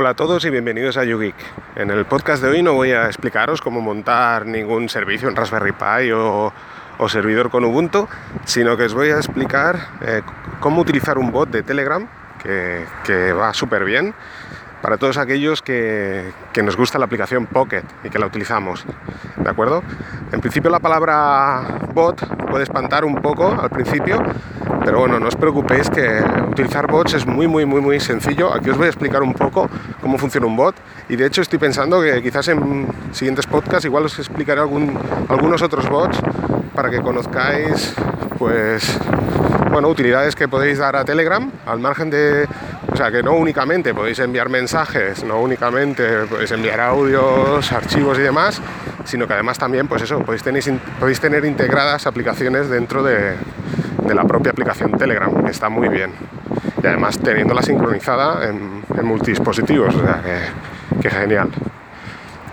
Hola 0.00 0.10
a 0.10 0.14
todos 0.14 0.44
y 0.44 0.50
bienvenidos 0.50 0.96
a 0.96 1.02
YouGeek. 1.02 1.34
En 1.74 1.90
el 1.90 2.04
podcast 2.04 2.40
de 2.40 2.48
hoy 2.48 2.62
no 2.62 2.72
voy 2.72 2.92
a 2.92 3.06
explicaros 3.06 3.60
cómo 3.60 3.80
montar 3.80 4.46
ningún 4.46 4.88
servicio 4.88 5.28
en 5.28 5.34
Raspberry 5.34 5.72
Pi 5.72 6.12
o, 6.12 6.52
servidor 7.08 7.50
con 7.50 7.64
Ubuntu, 7.64 8.06
sino 8.44 8.76
que 8.76 8.84
os 8.84 8.94
voy 8.94 9.10
a 9.10 9.16
explicar 9.16 9.88
eh, 10.02 10.22
cómo 10.60 10.82
utilizar 10.82 11.18
un 11.18 11.32
bot 11.32 11.50
de 11.50 11.64
Telegram 11.64 12.06
que, 12.40 12.84
que 13.02 13.32
va 13.32 13.52
súper 13.52 13.84
bien 13.84 14.14
para 14.82 14.96
todos 14.96 15.16
aquellos 15.18 15.62
que, 15.62 16.32
nos 16.62 16.76
gusta 16.76 16.98
la 16.98 17.04
aplicación 17.04 17.46
Pocket 17.46 17.84
y 18.04 18.10
que 18.10 18.18
la 18.18 18.26
utilizamos. 18.26 18.84
¿De 19.36 19.48
acuerdo? 19.48 19.82
En 20.32 20.40
principio 20.40 20.70
la 20.70 20.80
palabra 20.80 21.62
bot 21.94 22.26
puede 22.50 22.64
espantar 22.64 23.04
un 23.04 23.16
poco 23.16 23.48
al 23.48 23.70
principio, 23.70 24.22
pero 24.84 25.00
bueno, 25.00 25.20
no 25.20 25.28
os 25.28 25.36
preocupéis 25.36 25.88
que 25.90 26.22
utilizar 26.48 26.90
bots 26.90 27.14
es 27.14 27.26
muy, 27.26 27.46
muy, 27.46 27.64
muy, 27.64 27.80
muy 27.80 28.00
sencillo. 28.00 28.52
Aquí 28.52 28.70
os 28.70 28.76
voy 28.76 28.86
a 28.86 28.90
explicar 28.90 29.22
un 29.22 29.34
poco 29.34 29.68
cómo 30.00 30.18
funciona 30.18 30.46
un 30.46 30.56
bot 30.56 30.74
y 31.08 31.16
de 31.16 31.26
hecho 31.26 31.42
estoy 31.42 31.58
pensando 31.58 32.00
que 32.02 32.22
quizás 32.22 32.48
en 32.48 32.88
siguientes 33.12 33.46
podcasts 33.46 33.84
igual 33.84 34.04
os 34.04 34.18
explicaré 34.18 34.60
algún, 34.60 34.98
algunos 35.28 35.62
otros 35.62 35.88
bots 35.88 36.18
para 36.74 36.90
que 36.90 37.00
conozcáis 37.00 37.94
pues 38.38 38.98
bueno, 39.70 39.88
utilidades 39.88 40.34
que 40.34 40.48
podéis 40.48 40.78
dar 40.78 40.96
a 40.96 41.04
Telegram 41.04 41.50
al 41.66 41.78
margen 41.78 42.10
de 42.10 42.46
sea 42.98 43.12
que 43.12 43.22
no 43.22 43.34
únicamente 43.34 43.94
podéis 43.94 44.18
enviar 44.18 44.48
mensajes, 44.48 45.22
no 45.22 45.40
únicamente 45.40 46.24
podéis 46.28 46.50
enviar 46.50 46.80
audios, 46.80 47.70
archivos 47.70 48.18
y 48.18 48.22
demás, 48.22 48.60
sino 49.04 49.24
que 49.24 49.34
además 49.34 49.56
también, 49.56 49.86
pues 49.86 50.02
eso, 50.02 50.18
podéis 50.18 50.42
tener, 50.42 50.64
podéis 50.98 51.20
tener 51.20 51.44
integradas 51.44 52.08
aplicaciones 52.08 52.68
dentro 52.68 53.04
de, 53.04 53.36
la 54.12 54.24
propia 54.24 54.50
aplicación 54.50 54.90
Telegram, 54.98 55.44
que 55.44 55.50
está 55.52 55.68
muy 55.68 55.88
bien. 55.88 56.12
Y 56.82 56.86
además 56.88 57.18
teniéndola 57.18 57.62
sincronizada 57.62 58.48
en, 58.48 58.82
multidispositivos, 59.04 59.94
o 59.94 60.00
sea 60.00 60.22
que, 61.00 61.08
genial. 61.08 61.50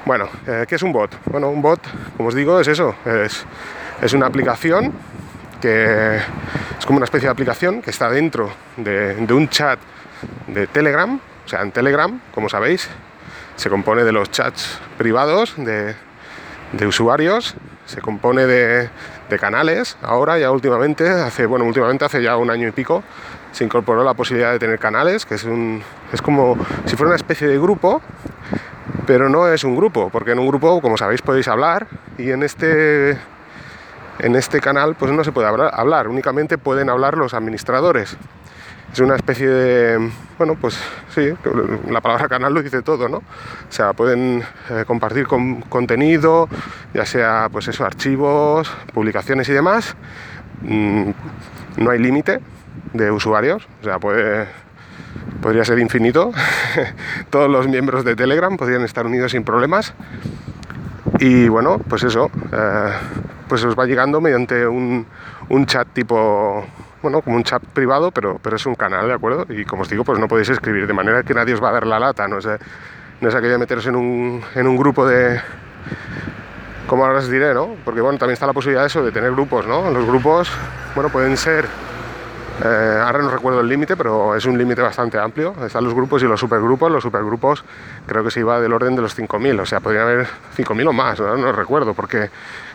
Bueno, 0.06 0.30
eh, 0.46 0.66
¿qué 0.68 0.76
es 0.76 0.84
un 0.84 0.92
bot? 0.92 1.12
Bueno, 1.26 1.50
un 1.50 1.62
bot, 1.62 1.80
como 2.18 2.30
os 2.30 2.36
digo, 2.36 2.60
es 2.60 2.68
eso, 2.68 2.94
es, 3.04 3.46
es 4.00 4.14
una 4.14 4.28
aplicación 4.28 4.94
que 5.60 6.18
es 6.18 6.86
como 6.86 6.98
una 6.98 7.06
especie 7.06 7.28
de 7.28 7.32
aplicación 7.32 7.82
que 7.82 7.90
está 7.90 8.12
dentro 8.12 8.52
de, 8.78 9.16
de 9.16 9.34
un 9.34 9.50
chat 9.50 9.80
de 10.48 10.68
Telegram, 10.68 11.20
o 11.46 11.48
sea, 11.48 11.62
en 11.62 11.72
Telegram, 11.72 12.20
como 12.34 12.50
sabéis, 12.50 12.90
se 13.56 13.70
compone 13.70 14.04
de 14.04 14.12
los 14.12 14.32
chats 14.32 14.80
privados 14.98 15.54
de, 15.58 15.96
usuarios, 16.86 17.56
se 17.86 18.02
compone 18.02 18.46
de, 18.46 18.90
canales. 19.40 19.98
Ahora 20.02 20.40
ya 20.40 20.50
últimamente, 20.52 21.10
hace 21.10 21.46
bueno, 21.46 21.66
últimamente 21.66 22.06
hace 22.06 22.24
ya 22.24 22.38
un 22.38 22.50
año 22.50 22.68
y 22.68 22.72
pico, 22.72 23.04
se 23.52 23.64
incorporó 23.64 24.04
la 24.04 24.14
posibilidad 24.14 24.52
de 24.52 24.60
tener 24.60 24.80
canales, 24.80 25.26
que 25.26 25.36
es 25.36 25.44
un 25.44 25.84
es 26.12 26.22
como 26.22 26.58
si 26.86 26.96
fuera 26.96 27.10
una 27.10 27.16
especie 27.16 27.48
de 27.48 27.58
grupo, 27.58 28.02
pero 29.06 29.30
no 29.30 29.48
es 29.48 29.64
un 29.64 29.76
grupo, 29.76 30.10
porque 30.10 30.32
en 30.32 30.40
un 30.40 30.48
grupo, 30.48 30.82
como 30.82 30.98
sabéis, 30.98 31.22
podéis 31.22 31.48
hablar 31.48 31.88
y 32.18 32.32
en 32.32 32.44
este 32.44 33.18
en 34.20 34.36
este 34.36 34.62
canal 34.62 34.96
pues 34.96 35.12
no 35.12 35.24
se 35.24 35.32
puede 35.32 35.48
hablar, 35.48 36.08
únicamente 36.08 36.58
pueden 36.58 36.90
hablar 36.90 37.18
los 37.18 37.34
administradores 37.34 38.18
es 38.96 39.02
una 39.02 39.18
especie 39.18 39.50
de, 39.50 40.10
bueno, 40.38 40.56
pues 40.56 40.80
sí, 41.14 41.34
la 41.90 42.00
palabra 42.00 42.30
canal 42.30 42.54
lo 42.54 42.64
dice 42.64 42.82
todo, 42.82 43.10
¿no? 43.10 43.18
O 43.18 43.24
sea, 43.68 43.92
pueden 43.92 44.42
eh, 44.70 44.86
compartir 44.88 45.28
con, 45.28 45.60
contenido, 45.64 46.48
ya 46.94 47.06
sea, 47.06 47.50
pues 47.52 47.68
eso, 47.68 47.84
archivos, 47.84 48.72
publicaciones 48.94 49.50
y 49.50 49.52
demás. 49.52 49.98
Mm, 50.62 51.10
no 51.76 51.92
hay 51.92 52.00
límite 52.00 52.40
de 52.94 53.12
usuarios, 53.12 53.68
o 53.82 53.84
sea, 53.84 54.00
puede, 54.00 54.48
podría 55.42 55.66
ser 55.66 55.80
infinito. 55.80 56.32
Todos 57.30 57.52
los 57.52 57.68
miembros 57.68 58.06
de 58.06 58.16
Telegram 58.16 58.56
podrían 58.56 58.84
estar 58.84 59.06
unidos 59.06 59.34
sin 59.34 59.44
problemas. 59.44 59.94
Y 61.20 61.48
bueno, 61.48 61.80
pues 61.88 62.04
eso, 62.04 62.30
eh, 62.52 62.92
pues 63.48 63.64
os 63.64 63.78
va 63.78 63.86
llegando 63.86 64.20
mediante 64.20 64.68
un, 64.68 65.06
un 65.50 65.66
chat 65.66 65.88
tipo 65.94 66.66
bueno, 67.06 67.22
como 67.22 67.36
un 67.36 67.44
chat 67.44 67.64
privado, 67.64 68.10
pero, 68.10 68.40
pero 68.42 68.56
es 68.56 68.66
un 68.66 68.74
canal, 68.74 69.08
¿de 69.08 69.14
acuerdo? 69.14 69.46
Y 69.50 69.64
como 69.64 69.84
os 69.84 69.90
digo, 69.90 70.04
pues 70.04 70.18
no 70.18 70.28
podéis 70.28 70.50
escribir, 70.50 70.88
de 70.88 70.94
manera 70.94 71.22
que 71.22 71.36
nadie 71.36 71.54
os 71.54 71.64
va 71.64 71.70
a 71.70 71.74
dar 71.74 71.86
la 71.86 72.00
lata, 72.00 72.28
no 72.28 72.40
es, 72.40 72.48
no 73.22 73.30
es 73.30 73.36
aquello 73.36 73.54
de 73.54 73.58
meteros 73.60 73.86
en 73.86 73.96
un, 73.96 74.42
en 74.56 74.68
un 74.68 74.76
grupo 74.76 75.08
de... 75.08 75.40
Como 76.88 77.06
ahora 77.06 77.20
os 77.20 77.30
diré, 77.30 77.54
¿no? 77.54 77.76
Porque 77.86 78.02
bueno, 78.02 78.18
también 78.18 78.34
está 78.34 78.48
la 78.48 78.54
posibilidad 78.54 78.82
de 78.82 78.88
eso, 78.88 79.04
de 79.04 79.12
tener 79.12 79.32
grupos, 79.34 79.68
¿no? 79.68 79.92
Los 79.92 80.04
grupos, 80.06 80.52
bueno, 80.96 81.10
pueden 81.10 81.38
ser... 81.38 81.66
Eh, 82.64 83.02
ahora 83.04 83.20
no 83.20 83.30
recuerdo 83.30 83.60
el 83.60 83.68
límite, 83.68 83.98
pero 83.98 84.36
es 84.36 84.46
un 84.46 84.58
límite 84.58 84.82
bastante 84.82 85.20
amplio. 85.20 85.54
Están 85.66 85.84
los 85.84 85.94
grupos 85.94 86.24
y 86.24 86.26
los 86.26 86.40
supergrupos. 86.40 86.92
Los 86.92 87.04
supergrupos 87.04 87.64
creo 88.06 88.24
que 88.24 88.32
se 88.32 88.40
iba 88.40 88.60
del 88.62 88.72
orden 88.72 88.96
de 88.96 89.02
los 89.02 89.18
5.000, 89.18 89.60
o 89.60 89.66
sea, 89.66 89.80
podría 89.82 90.04
haber 90.04 90.28
5.000 90.58 90.88
o 90.88 90.94
más, 90.94 91.20
¿no? 91.20 91.36
no 91.36 91.52
recuerdo, 91.52 91.94
porque 91.94 92.30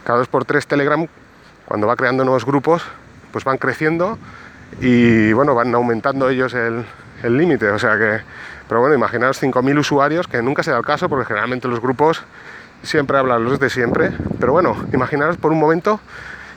cada 0.04 0.18
dos 0.18 0.28
por 0.28 0.44
tres 0.44 0.66
Telegram, 0.66 1.06
cuando 1.64 1.86
va 1.86 1.96
creando 1.96 2.24
nuevos 2.24 2.44
grupos, 2.44 2.82
pues 3.32 3.44
van 3.44 3.58
creciendo 3.58 4.18
y 4.80 5.32
bueno, 5.32 5.54
van 5.54 5.74
aumentando 5.74 6.28
ellos 6.28 6.54
el, 6.54 6.84
límite. 7.22 7.70
O 7.70 7.78
sea 7.78 7.98
que, 7.98 8.20
pero 8.68 8.80
bueno, 8.80 8.94
imaginaos 8.94 9.42
5.000 9.42 9.78
usuarios, 9.78 10.26
que 10.26 10.42
nunca 10.42 10.62
se 10.62 10.70
da 10.70 10.78
el 10.78 10.84
caso, 10.84 11.08
porque 11.08 11.26
generalmente 11.26 11.68
los 11.68 11.80
grupos 11.80 12.22
siempre 12.82 13.18
hablan 13.18 13.44
los 13.44 13.58
de 13.58 13.70
siempre. 13.70 14.12
Pero 14.38 14.52
bueno, 14.52 14.76
imaginaos 14.92 15.36
por 15.36 15.52
un 15.52 15.58
momento 15.58 16.00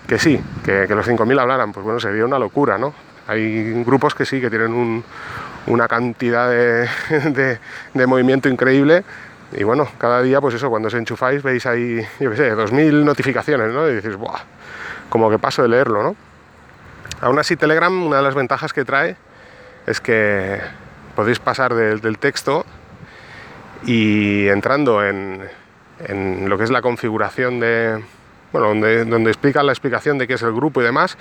que 0.07 0.19
sí, 0.19 0.41
que, 0.63 0.87
los 0.87 1.07
5.000 1.07 1.39
hablaran, 1.39 1.71
pues 1.73 1.83
bueno, 1.83 1.99
sería 1.99 2.25
una 2.25 2.39
locura, 2.39 2.77
¿no? 2.77 2.93
Hay 3.27 3.83
grupos 3.83 4.15
que 4.15 4.25
sí, 4.25 4.41
que 4.41 4.49
tienen 4.49 5.03
una 5.67 5.87
cantidad 5.87 6.49
de, 6.49 7.59
movimiento 8.07 8.49
increíble. 8.49 9.03
Y 9.51 9.63
bueno, 9.63 9.87
cada 9.97 10.21
día, 10.21 10.41
pues 10.41 10.55
eso, 10.55 10.69
cuando 10.69 10.87
os 10.87 10.93
enchufáis, 10.93 11.43
veis 11.43 11.65
ahí, 11.65 12.01
yo 12.19 12.31
qué 12.31 12.37
sé, 12.37 12.55
2.000 12.55 13.03
notificaciones, 13.03 13.71
¿no? 13.71 13.87
Y 13.87 13.95
dices, 13.95 14.15
¡buah! 14.15 14.39
Como 15.09 15.29
que 15.29 15.37
paso 15.37 15.61
de 15.61 15.69
leerlo, 15.69 16.01
¿no? 16.01 16.15
Aún 17.21 17.37
así, 17.39 17.55
Telegram, 17.55 18.03
una 18.03 18.17
de 18.17 18.23
las 18.23 18.35
ventajas 18.35 18.73
que 18.73 18.83
trae 18.83 19.15
es 19.85 20.01
que 20.01 20.59
podéis 21.15 21.39
pasar 21.39 21.73
del 21.73 22.17
texto 22.17 22.65
y 23.85 24.47
entrando 24.47 25.05
en, 25.05 25.49
lo 26.49 26.57
que 26.57 26.63
es 26.63 26.71
la 26.71 26.81
configuración 26.81 27.59
de, 27.59 28.03
bueno, 28.53 28.69
donde, 28.69 29.03
donde 29.03 29.29
explica 29.29 29.61
la 29.63 29.73
explicación 29.73 30.17
de 30.17 30.27
qué 30.27 30.35
es 30.35 30.41
el 30.41 30.53
grupo 30.53 30.81
y 30.81 30.85
demás, 30.85 31.17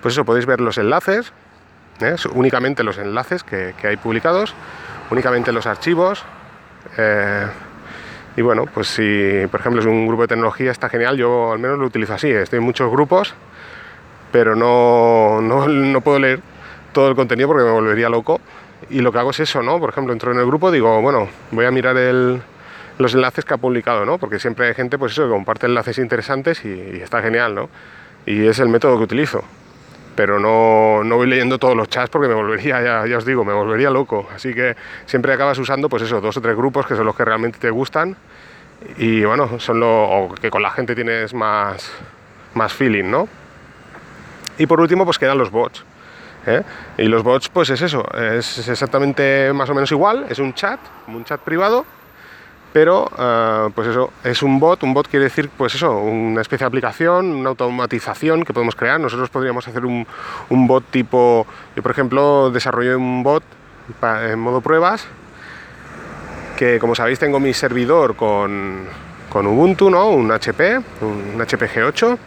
pues 0.00 0.14
eso, 0.14 0.24
podéis 0.24 0.46
ver 0.46 0.60
los 0.60 0.78
enlaces, 0.78 1.32
¿eh? 2.00 2.14
únicamente 2.32 2.84
los 2.84 2.98
enlaces 2.98 3.42
que, 3.42 3.74
hay 3.82 3.96
publicados, 3.96 4.54
únicamente 5.10 5.50
los 5.50 5.66
archivos. 5.66 6.24
Eh, 6.96 7.46
y 8.36 8.42
bueno, 8.42 8.66
pues 8.72 8.86
si 8.86 9.46
por 9.50 9.58
ejemplo 9.58 9.80
es 9.80 9.86
un 9.86 10.06
grupo 10.06 10.22
de 10.22 10.28
tecnología 10.28 10.70
está 10.70 10.88
genial, 10.88 11.16
yo 11.16 11.52
al 11.52 11.58
menos 11.58 11.78
lo 11.78 11.86
utilizo 11.86 12.14
así, 12.14 12.30
estoy 12.30 12.58
en 12.58 12.64
muchos 12.64 12.88
grupos 12.92 13.34
pero 14.36 14.54
no, 14.54 15.40
no, 15.40 16.00
puedo 16.02 16.18
leer 16.18 16.40
todo 16.92 17.08
el 17.08 17.14
contenido 17.14 17.48
porque 17.48 17.64
me 17.64 17.70
volvería 17.70 18.10
loco. 18.10 18.38
Y 18.90 19.00
lo 19.00 19.10
que 19.10 19.18
hago 19.18 19.30
es 19.30 19.40
eso, 19.40 19.62
¿no? 19.62 19.78
Por 19.78 19.88
ejemplo, 19.88 20.12
entro 20.12 20.30
en 20.32 20.38
el 20.38 20.44
grupo, 20.44 20.70
digo, 20.70 21.00
bueno, 21.00 21.26
voy 21.50 21.64
a 21.64 21.70
mirar 21.70 21.96
los 22.98 23.14
enlaces 23.14 23.44
que 23.44 23.54
ha 23.54 23.58
publicado, 23.58 24.04
¿no? 24.04 24.18
Porque 24.18 24.38
siempre 24.38 24.68
hay 24.68 24.74
gente, 24.74 24.98
pues 24.98 25.12
eso, 25.12 25.24
que 25.24 25.30
comparte 25.30 25.66
enlaces 25.66 25.98
interesantes 25.98 26.64
y, 26.64 27.00
está 27.02 27.22
genial, 27.22 27.54
¿no? 27.54 27.68
Y 28.24 28.46
es 28.46 28.58
el 28.58 28.68
método 28.68 28.96
que 28.98 29.04
utilizo. 29.04 29.42
Pero 30.14 30.40
no, 30.40 31.04
no, 31.04 31.16
voy 31.16 31.26
leyendo 31.26 31.58
todos 31.58 31.76
los 31.76 31.88
chats 31.88 32.08
porque 32.08 32.26
me 32.26 32.34
volvería, 32.34 33.06
ya, 33.06 33.16
os 33.18 33.26
digo, 33.26 33.44
me 33.44 33.52
volvería 33.52 33.90
loco. 33.90 34.28
Así 34.34 34.54
que 34.54 34.74
siempre 35.04 35.32
acabas 35.32 35.58
usando, 35.58 35.88
pues 35.90 36.02
eso, 36.02 36.20
dos 36.20 36.36
o 36.36 36.40
tres 36.40 36.56
grupos 36.56 36.86
que 36.86 36.96
son 36.96 37.04
los 37.04 37.14
que 37.14 37.24
realmente 37.24 37.58
te 37.58 37.70
gustan. 37.70 38.16
Y 38.96 39.24
bueno, 39.24 39.58
son 39.60 39.80
lo 39.80 40.34
que 40.40 40.50
con 40.50 40.62
la 40.62 40.70
gente 40.70 40.94
tienes 40.94 41.34
más, 41.34 41.92
más 42.54 42.72
feeling, 42.72 43.10
¿no? 43.10 43.28
Y 44.58 44.66
por 44.66 44.80
último, 44.80 45.04
pues 45.04 45.18
quedan 45.18 45.36
los 45.36 45.50
bots. 45.50 45.84
¿eh? 46.46 46.62
Y 46.98 47.04
los 47.08 47.22
bots, 47.22 47.48
pues 47.50 47.68
es 47.70 47.82
eso, 47.82 48.04
es 48.14 48.68
exactamente 48.68 49.52
más 49.52 49.68
o 49.68 49.74
menos 49.74 49.90
igual, 49.92 50.26
es 50.28 50.38
un 50.38 50.54
chat, 50.54 50.80
un 51.08 51.24
chat 51.24 51.40
privado, 51.40 51.84
pero 52.76 53.10
eh, 53.18 53.70
pues 53.74 53.88
eso, 53.88 54.12
es 54.22 54.42
un 54.42 54.60
bot, 54.60 54.82
un 54.82 54.92
bot 54.92 55.08
quiere 55.08 55.24
decir, 55.24 55.48
pues 55.48 55.74
eso, 55.74 55.96
una 55.96 56.42
especie 56.42 56.66
de 56.66 56.68
aplicación, 56.68 57.24
una 57.24 57.48
automatización 57.48 58.44
que 58.44 58.52
podemos 58.52 58.76
crear. 58.76 59.00
Nosotros 59.00 59.30
podríamos 59.30 59.66
hacer 59.66 59.86
un, 59.86 60.06
bot 60.50 60.84
tipo, 60.90 61.46
yo 61.74 61.82
por 61.82 61.90
ejemplo 61.90 62.50
desarrollé 62.50 62.94
un 62.94 63.22
bot 63.22 63.42
en 64.30 64.38
modo 64.38 64.60
pruebas, 64.60 65.06
que 66.58 66.78
como 66.78 66.94
sabéis 66.94 67.18
tengo 67.18 67.40
mi 67.40 67.54
servidor 67.54 68.14
con, 68.14 68.84
con 69.30 69.46
Ubuntu, 69.46 69.88
¿no? 69.88 70.10
Un 70.10 70.30
HP, 70.30 70.78
un 71.00 71.40
HP 71.40 71.70
G8 71.70 72.18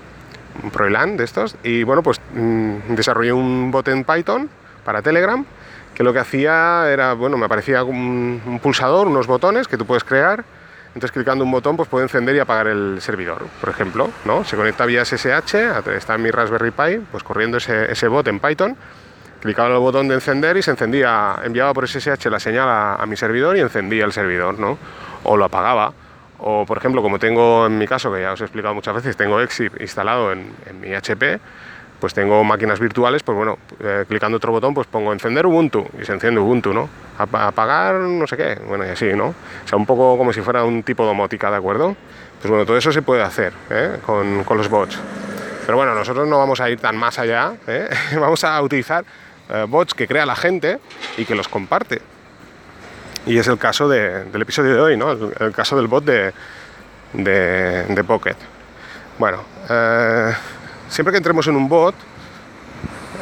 un 0.64 0.72
Proelan 0.72 1.16
de 1.16 1.26
estos, 1.26 1.58
y 1.62 1.84
bueno, 1.84 2.02
pues 2.02 2.20
mm, 2.34 2.96
desarrollé 2.96 3.34
un 3.34 3.70
bot 3.70 3.88
en 3.88 4.04
Python 4.04 4.50
para 4.84 5.04
Telegram, 5.04 5.46
que 6.00 6.04
lo 6.06 6.14
que 6.14 6.20
hacía 6.20 6.90
era, 6.90 7.12
bueno, 7.12 7.36
me 7.36 7.48
aparecía 7.48 7.84
un, 7.84 8.62
pulsador, 8.64 9.08
unos 9.08 9.28
botones 9.28 9.68
que 9.68 9.76
tú 9.76 9.86
puedes 9.86 10.06
crear, 10.06 10.46
entonces 10.88 11.12
clicando 11.12 11.44
un 11.44 11.52
botón 11.52 11.76
pues 11.76 11.90
puede 11.90 12.06
encender 12.06 12.38
y 12.38 12.40
apagar 12.40 12.68
el 12.68 13.02
servidor, 13.02 13.46
por 13.60 13.68
ejemplo, 13.68 14.10
¿no? 14.24 14.46
Se 14.46 14.56
conecta 14.56 14.86
vía 14.86 15.04
SSH, 15.04 15.56
está 15.98 16.16
en 16.16 16.22
mi 16.22 16.32
Raspberry 16.32 16.72
Pi, 16.72 17.06
pues 17.12 17.22
corriendo 17.22 17.58
ese, 17.58 17.92
ese 17.92 18.08
bot 18.08 18.26
en 18.30 18.40
Python, 18.40 18.78
clicaba 19.42 19.68
en 19.68 19.76
el 19.76 19.82
botón 19.82 20.08
de 20.08 20.16
encender 20.16 20.56
y 20.56 20.62
se 20.62 20.72
encendía, 20.72 21.36
enviaba 21.44 21.74
por 21.74 21.86
SSH 21.86 22.30
la 22.30 22.40
señal 22.40 22.70
a, 22.70 23.06
mi 23.06 23.18
servidor 23.18 23.58
y 23.58 23.60
encendía 23.60 24.06
el 24.06 24.14
servidor, 24.14 24.58
¿no? 24.58 24.78
O 25.26 25.36
lo 25.36 25.44
apagaba. 25.44 25.92
O, 26.38 26.66
por 26.66 26.78
ejemplo, 26.78 27.02
como 27.02 27.20
tengo 27.20 27.66
en 27.66 27.78
mi 27.78 27.88
caso, 27.88 28.10
que 28.14 28.22
ya 28.22 28.32
os 28.32 28.40
he 28.40 28.46
explicado 28.46 28.74
muchas 28.74 28.96
veces, 28.96 29.18
tengo 29.18 29.42
Exif 29.42 29.74
instalado 29.82 30.32
en, 30.32 30.54
mi 30.80 30.94
HP, 30.94 31.42
pues 32.00 32.14
tengo 32.14 32.44
máquinas 32.44 32.80
virtuales, 32.80 33.24
pues 33.24 33.36
bueno, 33.38 33.58
eh, 33.82 34.06
clicando 34.08 34.38
otro 34.38 34.52
botón, 34.52 34.74
pues 34.74 34.88
pongo 34.88 35.12
encender 35.12 35.46
Ubuntu 35.46 35.86
y 36.02 36.06
se 36.06 36.14
enciende 36.14 36.40
Ubuntu, 36.40 36.74
¿no? 36.74 36.90
Apagar 37.18 37.96
no 37.96 38.26
sé 38.26 38.38
qué, 38.38 38.58
bueno, 38.66 38.86
y 38.86 38.90
así, 38.90 39.08
¿no? 39.14 39.28
O 39.28 39.68
sea, 39.68 39.78
un 39.78 39.86
poco 39.86 40.18
como 40.18 40.32
si 40.32 40.42
fuera 40.42 40.64
un 40.64 40.84
tipo 40.84 41.06
domótica, 41.06 41.52
¿de 41.52 41.58
acuerdo? 41.58 41.96
Pues 42.42 42.50
bueno, 42.50 42.66
todo 42.66 42.78
eso 42.78 42.92
se 42.92 43.02
puede 43.02 43.22
hacer 43.22 43.52
¿eh? 43.70 43.98
con, 44.06 44.46
con, 44.46 44.58
los 44.58 44.70
bots. 44.70 44.98
Pero 45.66 45.78
bueno, 45.78 45.94
nosotros 45.94 46.28
no 46.28 46.38
vamos 46.38 46.62
a 46.62 46.70
ir 46.70 46.80
tan 46.80 46.96
más 46.96 47.20
allá, 47.20 47.54
¿eh? 47.68 47.90
vamos 48.20 48.44
a 48.46 48.62
utilizar 48.62 49.04
eh, 49.50 49.66
bots 49.68 49.94
que 49.94 50.08
crea 50.08 50.26
la 50.26 50.36
gente 50.36 50.80
y 51.18 51.26
que 51.26 51.36
los 51.36 51.50
comparte. 51.50 52.02
Y 53.26 53.38
es 53.38 53.48
el 53.48 53.58
caso 53.58 53.90
del 53.90 54.42
episodio 54.42 54.74
de 54.74 54.82
hoy, 54.82 54.98
¿no? 54.98 55.12
El, 55.12 55.52
caso 55.52 55.76
del 55.76 55.88
bot 55.88 56.06
de, 56.06 56.34
de, 57.14 58.04
Pocket. 58.06 58.38
Bueno, 59.20 59.44
siempre 60.90 61.12
que 61.12 61.18
entremos 61.18 61.48
en 61.48 61.56
un 61.56 61.70
bot, 61.70 61.96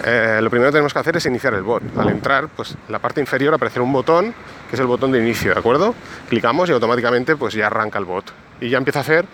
eh, 0.04 0.40
lo 0.42 0.50
primero 0.50 0.69
que 0.69 0.74
tenemos 0.74 0.94
que 0.94 1.00
hacer 1.00 1.18
es 1.18 1.25
iniciar 1.25 1.54
el 1.54 1.64
bot. 1.64 1.84
Al 1.98 2.10
entrar, 2.10 2.48
pues 2.48 2.75
la 2.90 3.00
parte 3.00 3.19
inferior 3.19 3.54
aparecerá 3.54 3.84
un 3.84 3.94
botón, 3.94 4.34
que 4.69 4.75
es 4.75 4.80
el 4.80 4.88
botón 4.88 5.12
de 5.12 5.19
inicio, 5.19 5.54
¿de 5.54 5.60
acuerdo? 5.60 5.96
Clicamos 6.30 6.69
y 6.69 6.72
automáticamente 6.72 7.36
pues 7.36 7.54
ya 7.54 7.68
arranca 7.68 8.00
el 8.00 8.06
bot. 8.06 8.25
Y 8.62 8.69
ya 8.69 8.78
empieza 8.78 9.00
a 9.00 9.02
hacer 9.02 9.25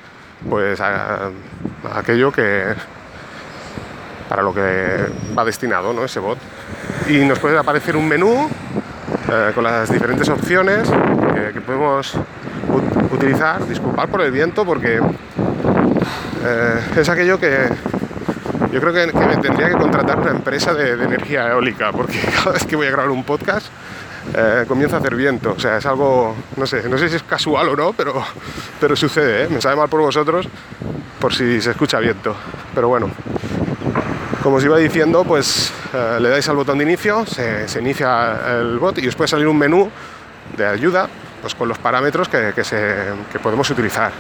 pues 0.50 0.80
aquello 0.82 2.32
que 2.32 2.66
para 4.28 4.42
lo 4.42 4.54
que 4.54 5.06
va 5.38 5.46
destinado 5.46 5.94
¿no? 5.94 6.04
ese 6.06 6.20
bot. 6.20 6.38
Y 7.08 7.20
nos 7.20 7.40
puede 7.40 7.58
aparecer 7.58 7.96
un 7.96 8.08
menú 8.08 8.50
eh, 9.32 9.52
con 9.54 9.64
las 9.64 9.92
diferentes 9.92 10.28
opciones 10.30 10.90
que 11.54 11.62
podemos 11.62 12.18
utilizar. 13.12 13.66
Disculpar 13.68 14.10
por 14.10 14.22
el 14.22 14.32
viento 14.32 14.66
porque 14.66 15.00
eh, 16.46 16.80
es 16.98 17.10
aquello 17.10 17.40
que 17.40 17.70
yo 18.74 18.82
creo 18.82 18.92
que, 18.92 19.14
me 19.14 19.38
tendría 19.38 19.70
que 19.70 19.76
contratar 19.76 20.18
una 20.20 20.32
empresa 20.32 20.74
de, 20.74 20.94
energía 20.94 21.50
eólica 21.50 21.92
porque 21.92 22.20
cada 22.36 22.54
vez 22.54 22.66
que 22.66 22.76
voy 22.76 22.88
a 22.88 22.92
grabar 22.92 23.12
un 23.12 23.24
podcast 23.24 23.68
eh, 24.34 24.66
comienza 24.68 24.96
a 24.96 25.00
hacer 25.00 25.16
viento. 25.16 25.54
O 25.56 25.60
sea, 25.60 25.78
es 25.78 25.86
algo, 25.86 26.36
no 26.58 26.66
sé, 26.66 26.90
no 26.90 26.98
sé 26.98 27.08
si 27.10 27.18
es 27.18 27.24
casual 27.24 27.70
o 27.70 27.76
no, 27.76 27.94
pero, 27.94 28.24
pero 28.80 28.96
sucede. 28.96 29.48
Me 29.50 29.62
sabe 29.62 29.76
mal 29.76 29.90
por 29.90 30.02
vosotros 30.02 30.48
por 31.20 31.34
si 31.34 31.62
se 31.62 31.72
escucha 31.72 32.00
viento. 32.00 32.36
Pero 32.74 32.88
bueno, 32.88 33.12
como 34.42 34.56
os 34.58 34.64
iba 34.64 34.78
diciendo, 34.78 35.24
pues 35.24 35.72
eh, 35.94 36.18
le 36.20 36.30
dais 36.30 36.50
al 36.50 36.56
botón 36.56 36.80
de 36.80 36.84
inicio, 36.84 37.26
se, 37.26 37.68
inicia 37.80 38.58
el 38.60 38.80
bot 38.80 38.98
y 38.98 39.08
os 39.08 39.16
puede 39.16 39.28
salir 39.28 39.48
un 39.48 39.58
menú 39.58 39.90
de 40.58 40.66
ayuda 40.66 41.08
pues 41.42 41.56
con 41.56 41.68
los 41.68 41.78
parámetros 41.78 42.28
que, 42.28 42.54
podemos 43.42 43.70
utilizar. 43.70 44.12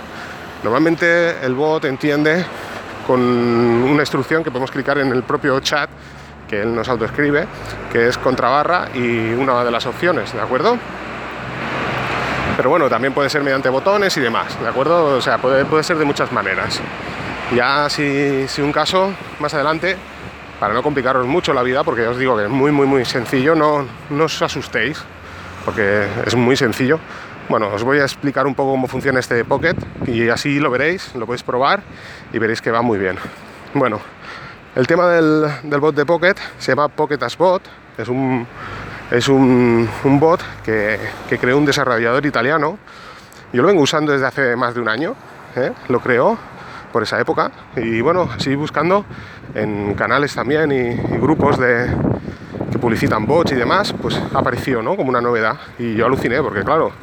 Normalmente 0.64 1.44
el 1.44 1.56
bot 1.56 1.86
entiende 1.86 2.46
con 3.06 3.22
una 3.22 4.02
instrucción 4.02 4.44
que 4.44 4.52
podemos 4.52 4.72
clicar 4.72 4.98
en 4.98 5.12
el 5.12 5.24
propio 5.24 5.60
chat 5.60 5.90
que 6.48 6.62
él 6.62 6.76
nos 6.76 6.88
autoescribe, 6.90 7.48
que 7.92 8.08
es 8.08 8.18
contrabarra 8.18 8.90
y 8.94 9.34
una 9.34 9.64
de 9.64 9.72
las 9.72 9.86
opciones, 9.86 10.34
¿de 10.34 10.42
acuerdo? 10.42 10.78
Pero 12.56 12.70
bueno, 12.70 12.88
también 12.90 13.14
puede 13.14 13.30
ser 13.30 13.44
mediante 13.44 13.70
botones 13.70 14.16
y 14.18 14.22
demás, 14.22 14.60
¿de 14.62 14.68
acuerdo? 14.68 15.18
O 15.18 15.22
sea, 15.22 15.40
puede, 15.40 15.66
puede 15.66 15.84
ser 15.84 15.98
de 15.98 16.06
muchas 16.06 16.32
maneras. 16.32 16.80
Ya 17.56 17.90
si, 17.90 18.48
si 18.48 18.62
un 18.62 18.72
caso, 18.72 19.12
más 19.40 19.54
adelante, 19.54 19.98
para 20.60 20.74
no 20.74 20.84
complicaros 20.84 21.26
mucho 21.26 21.54
la 21.54 21.64
vida, 21.64 21.84
porque 21.84 22.08
os 22.08 22.18
digo 22.18 22.38
que 22.38 22.44
es 22.44 22.50
muy, 22.50 22.72
muy, 22.72 22.86
muy 22.86 23.06
sencillo, 23.06 23.56
no, 23.56 23.86
no 24.10 24.26
os 24.26 24.42
asustéis, 24.42 25.04
porque 25.66 26.06
es 26.26 26.36
muy 26.36 26.56
sencillo. 26.56 27.00
Bueno, 27.50 27.68
os 27.68 27.84
voy 27.84 28.00
a 28.00 28.04
explicar 28.04 28.48
un 28.48 28.56
poco 28.56 28.72
cómo 28.72 28.88
funciona 28.88 29.20
este 29.20 29.44
Pocket 29.44 29.76
y 30.08 30.30
así 30.30 30.60
lo 30.60 30.72
veréis, 30.72 31.14
lo 31.14 31.26
podéis 31.26 31.44
probar 31.44 31.84
y 32.32 32.40
veréis 32.40 32.62
que 32.62 32.72
va 32.72 32.82
muy 32.82 32.98
bien. 32.98 33.18
Bueno, 33.74 34.00
el 34.76 34.88
tema 34.88 35.08
del, 35.08 35.80
bot 35.80 35.94
de 35.94 36.06
Pocket 36.06 36.36
se 36.58 36.72
llama 36.72 36.88
Pocket 36.88 37.22
as 37.22 37.38
Bot, 37.38 37.62
es 37.98 38.08
un, 38.08 38.48
es 39.12 39.28
un, 39.28 39.90
bot 40.20 40.42
que, 40.64 40.98
que, 41.28 41.38
creó 41.38 41.58
un 41.58 41.66
desarrollador 41.66 42.26
italiano. 42.26 42.80
Yo 43.52 43.62
lo 43.62 43.68
vengo 43.68 43.82
usando 43.82 44.14
desde 44.14 44.26
hace 44.26 44.56
más 44.56 44.74
de 44.74 44.80
un 44.80 44.88
año, 44.88 45.14
¿eh? 45.58 45.74
lo 45.90 46.00
creó 46.00 46.38
por 46.94 47.04
esa 47.04 47.20
época. 47.20 47.52
Y 47.76 48.00
bueno, 48.00 48.30
así 48.34 48.56
buscando 48.56 49.06
en 49.54 49.96
canales 49.96 50.34
también 50.34 50.72
y, 50.72 51.18
grupos 51.18 51.60
de, 51.60 51.94
que 52.72 52.80
publicitan 52.80 53.26
bots 53.26 53.52
y 53.52 53.56
demás, 53.56 53.94
pues 54.02 54.18
apareció 54.34 54.82
¿no? 54.82 54.96
como 54.96 55.10
una 55.10 55.20
novedad. 55.20 55.58
Y 55.78 55.96
yo 55.96 56.06
aluciné, 56.06 56.42
porque 56.42 56.64
claro, 56.64 56.94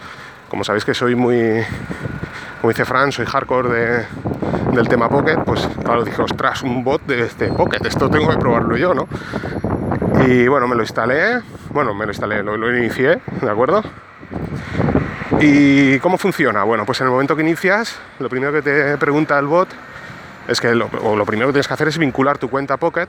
como 0.50 0.64
sabéis 0.64 0.84
que 0.84 0.92
soy 0.92 1.14
muy, 1.14 1.64
como 2.60 2.70
dice 2.70 2.84
Fran, 2.84 3.12
soy 3.12 3.24
hardcore 3.24 3.68
de, 3.70 4.06
del 4.72 4.88
tema 4.88 5.08
Pocket, 5.08 5.38
pues 5.46 5.66
claro, 5.82 6.04
dije, 6.04 6.20
ostras, 6.20 6.62
un 6.62 6.84
bot 6.84 7.00
de 7.06 7.22
este 7.22 7.48
Pocket, 7.48 7.78
esto 7.86 8.10
tengo 8.10 8.28
que 8.28 8.36
probarlo 8.36 8.76
yo, 8.76 8.92
¿no? 8.92 9.08
Y 10.26 10.48
bueno, 10.48 10.68
me 10.68 10.74
lo 10.74 10.82
instalé, 10.82 11.40
bueno, 11.70 11.94
me 11.94 12.04
lo 12.04 12.10
instalé, 12.10 12.42
lo, 12.42 12.76
inicié, 12.76 13.20
¿de 13.40 13.50
acuerdo? 13.50 13.82
¿Y 15.40 15.98
cómo 16.00 16.18
funciona? 16.18 16.64
Bueno, 16.64 16.84
pues 16.84 17.00
en 17.00 17.06
el 17.06 17.12
momento 17.12 17.36
que 17.36 17.42
inicias, 17.42 17.98
lo 18.18 18.28
primero 18.28 18.52
que 18.52 18.60
te 18.60 18.98
pregunta 18.98 19.38
el 19.38 19.46
bot 19.46 19.68
es 20.48 20.60
que 20.60 20.74
lo, 20.74 20.90
lo 21.16 21.24
primero 21.24 21.48
que 21.48 21.52
tienes 21.52 21.68
que 21.68 21.74
hacer 21.74 21.88
es 21.88 21.96
vincular 21.96 22.36
tu 22.36 22.50
cuenta 22.50 22.76
Pocket 22.76 23.08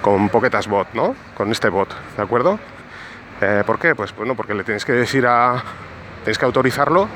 con 0.00 0.28
Pocket 0.30 0.54
as 0.54 0.66
Bot, 0.68 0.88
¿no? 0.94 1.14
Con 1.36 1.52
este 1.52 1.68
bot, 1.68 1.88
¿de 2.16 2.22
acuerdo? 2.22 2.58
Eh, 3.40 3.62
¿Por 3.66 3.78
qué? 3.78 3.94
Pues 3.94 4.14
bueno, 4.14 4.34
porque 4.34 4.54
le 4.54 4.64
tienes 4.64 4.84
que 4.84 4.92
decir 4.92 5.26
a. 5.26 5.62
Tienes 6.24 6.38
que 6.38 6.44
autorizarlo 6.46 7.06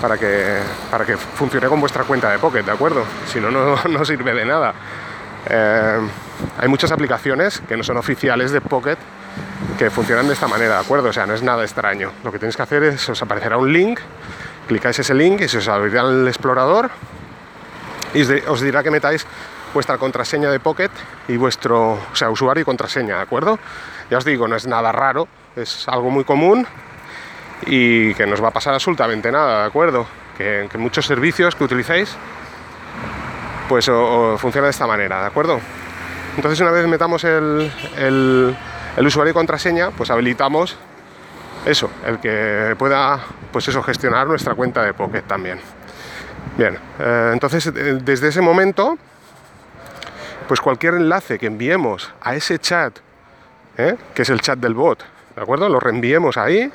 para 0.00 0.18
que, 0.18 0.58
para 0.90 1.06
que 1.06 1.16
funcione 1.16 1.68
con 1.68 1.80
vuestra 1.80 2.04
cuenta 2.04 2.30
de 2.30 2.38
Pocket, 2.38 2.62
¿de 2.62 2.70
acuerdo? 2.70 3.02
Si 3.26 3.40
no, 3.40 3.50
no, 3.88 4.04
sirve 4.04 4.34
de 4.34 4.44
nada. 4.44 4.74
Eh, 5.48 6.00
hay 6.58 6.68
muchas 6.68 6.92
aplicaciones 6.92 7.62
que 7.66 7.78
no 7.78 7.82
son 7.82 7.96
oficiales 7.96 8.52
de 8.52 8.60
Pocket 8.60 8.98
que 9.78 9.90
funcionan 9.90 10.26
de 10.26 10.34
esta 10.34 10.48
manera, 10.48 10.74
¿de 10.74 10.80
acuerdo? 10.80 11.08
O 11.08 11.12
sea, 11.14 11.26
no 11.26 11.32
es 11.32 11.42
nada 11.42 11.62
extraño. 11.64 12.12
Lo 12.24 12.30
que 12.30 12.38
tenéis 12.38 12.56
que 12.56 12.62
hacer 12.62 12.82
es, 12.82 13.08
os 13.08 13.22
aparecerá 13.22 13.56
un 13.56 13.72
link, 13.72 14.00
clicáis 14.68 14.98
ese 14.98 15.14
link 15.14 15.40
y 15.40 15.48
se 15.48 15.58
os 15.58 15.68
abrirá 15.68 16.02
el 16.02 16.28
explorador 16.28 16.90
y 18.12 18.22
os 18.22 18.60
dirá 18.60 18.82
que 18.82 18.90
metáis 18.90 19.26
vuestra 19.72 19.96
contraseña 19.96 20.50
de 20.50 20.60
Pocket 20.60 20.90
y 21.28 21.38
vuestro, 21.38 21.98
usuario 22.30 22.62
y 22.62 22.64
contraseña, 22.64 23.16
¿de 23.16 23.22
acuerdo? 23.22 23.58
Ya 24.10 24.18
os 24.18 24.26
digo, 24.26 24.46
no 24.46 24.56
es 24.56 24.66
nada 24.66 24.92
raro, 24.92 25.26
es 25.54 25.88
algo 25.88 26.10
muy 26.10 26.24
común 26.24 26.66
y 27.64 28.14
que 28.14 28.26
no 28.26 28.34
os 28.34 28.42
va 28.42 28.48
a 28.48 28.52
pasar 28.52 28.74
absolutamente 28.74 29.32
nada, 29.32 29.62
¿de 29.62 29.66
acuerdo? 29.66 30.06
Que, 30.36 30.68
muchos 30.78 31.06
servicios 31.06 31.54
que 31.54 31.64
utilicéis 31.64 32.14
pues 33.68 33.88
o, 33.88 34.36
funciona 34.38 34.66
de 34.66 34.70
esta 34.70 34.86
manera, 34.86 35.20
¿de 35.20 35.26
acuerdo? 35.26 35.60
Entonces 36.36 36.60
una 36.60 36.70
vez 36.70 36.86
metamos 36.86 37.24
el 37.24 37.70
el 38.96 39.06
usuario 39.06 39.30
y 39.30 39.34
contraseña, 39.34 39.90
pues 39.90 40.10
habilitamos 40.10 40.76
eso, 41.64 41.90
el 42.06 42.18
que 42.18 42.74
pueda, 42.78 43.20
pues 43.52 43.68
eso, 43.68 43.82
gestionar 43.82 44.26
nuestra 44.26 44.54
cuenta 44.54 44.82
de 44.82 44.94
Pocket 44.94 45.22
también. 45.22 45.60
Bien, 46.56 46.78
eh, 46.98 47.30
entonces 47.32 47.66
eh, 47.66 47.98
desde 48.02 48.28
ese 48.28 48.40
momento, 48.40 48.96
pues 50.48 50.60
cualquier 50.60 50.94
enlace 50.94 51.38
que 51.38 51.46
enviemos 51.46 52.12
a 52.22 52.34
ese 52.34 52.58
chat, 52.58 52.98
¿eh? 53.76 53.96
que 54.14 54.22
es 54.22 54.30
el 54.30 54.40
chat 54.40 54.58
del 54.58 54.74
bot, 54.74 55.04
¿de 55.34 55.42
acuerdo? 55.42 55.68
Lo 55.68 55.80
reenviemos 55.80 56.38
ahí, 56.38 56.70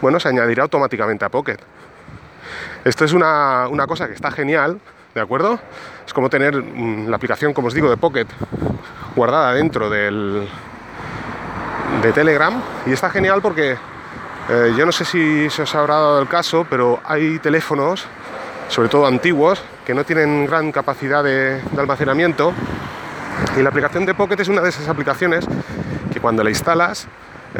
bueno, 0.00 0.20
se 0.20 0.28
añadirá 0.28 0.64
automáticamente 0.64 1.24
a 1.24 1.28
Pocket. 1.28 1.58
Esto 2.84 3.04
es 3.04 3.12
una, 3.12 3.68
una 3.68 3.86
cosa 3.86 4.06
que 4.06 4.14
está 4.14 4.30
genial, 4.30 4.80
¿de 5.14 5.20
acuerdo? 5.20 5.58
Es 6.06 6.12
como 6.12 6.30
tener 6.30 6.56
mm, 6.56 7.08
la 7.08 7.16
aplicación, 7.16 7.52
como 7.52 7.68
os 7.68 7.74
digo, 7.74 7.90
de 7.90 7.96
Pocket 7.96 8.26
guardada 9.14 9.52
dentro 9.52 9.90
del, 9.90 10.48
de 12.02 12.12
Telegram 12.12 12.54
y 12.86 12.92
está 12.92 13.10
genial 13.10 13.42
porque 13.42 13.76
eh, 14.48 14.74
yo 14.76 14.86
no 14.86 14.92
sé 14.92 15.04
si 15.04 15.50
se 15.50 15.62
os 15.62 15.74
habrá 15.74 15.94
dado 15.94 16.20
el 16.20 16.28
caso, 16.28 16.66
pero 16.70 17.00
hay 17.04 17.38
teléfonos, 17.38 18.06
sobre 18.68 18.88
todo 18.88 19.06
antiguos, 19.06 19.62
que 19.84 19.94
no 19.94 20.04
tienen 20.04 20.46
gran 20.46 20.70
capacidad 20.70 21.24
de, 21.24 21.60
almacenamiento 21.76 22.52
y 23.56 23.62
la 23.62 23.70
aplicación 23.70 24.06
de 24.06 24.14
Pocket 24.14 24.40
es 24.40 24.48
una 24.48 24.62
de 24.62 24.68
esas 24.68 24.88
aplicaciones 24.88 25.44
que 26.12 26.20
cuando 26.20 26.44
la 26.44 26.50
instalas, 26.50 27.08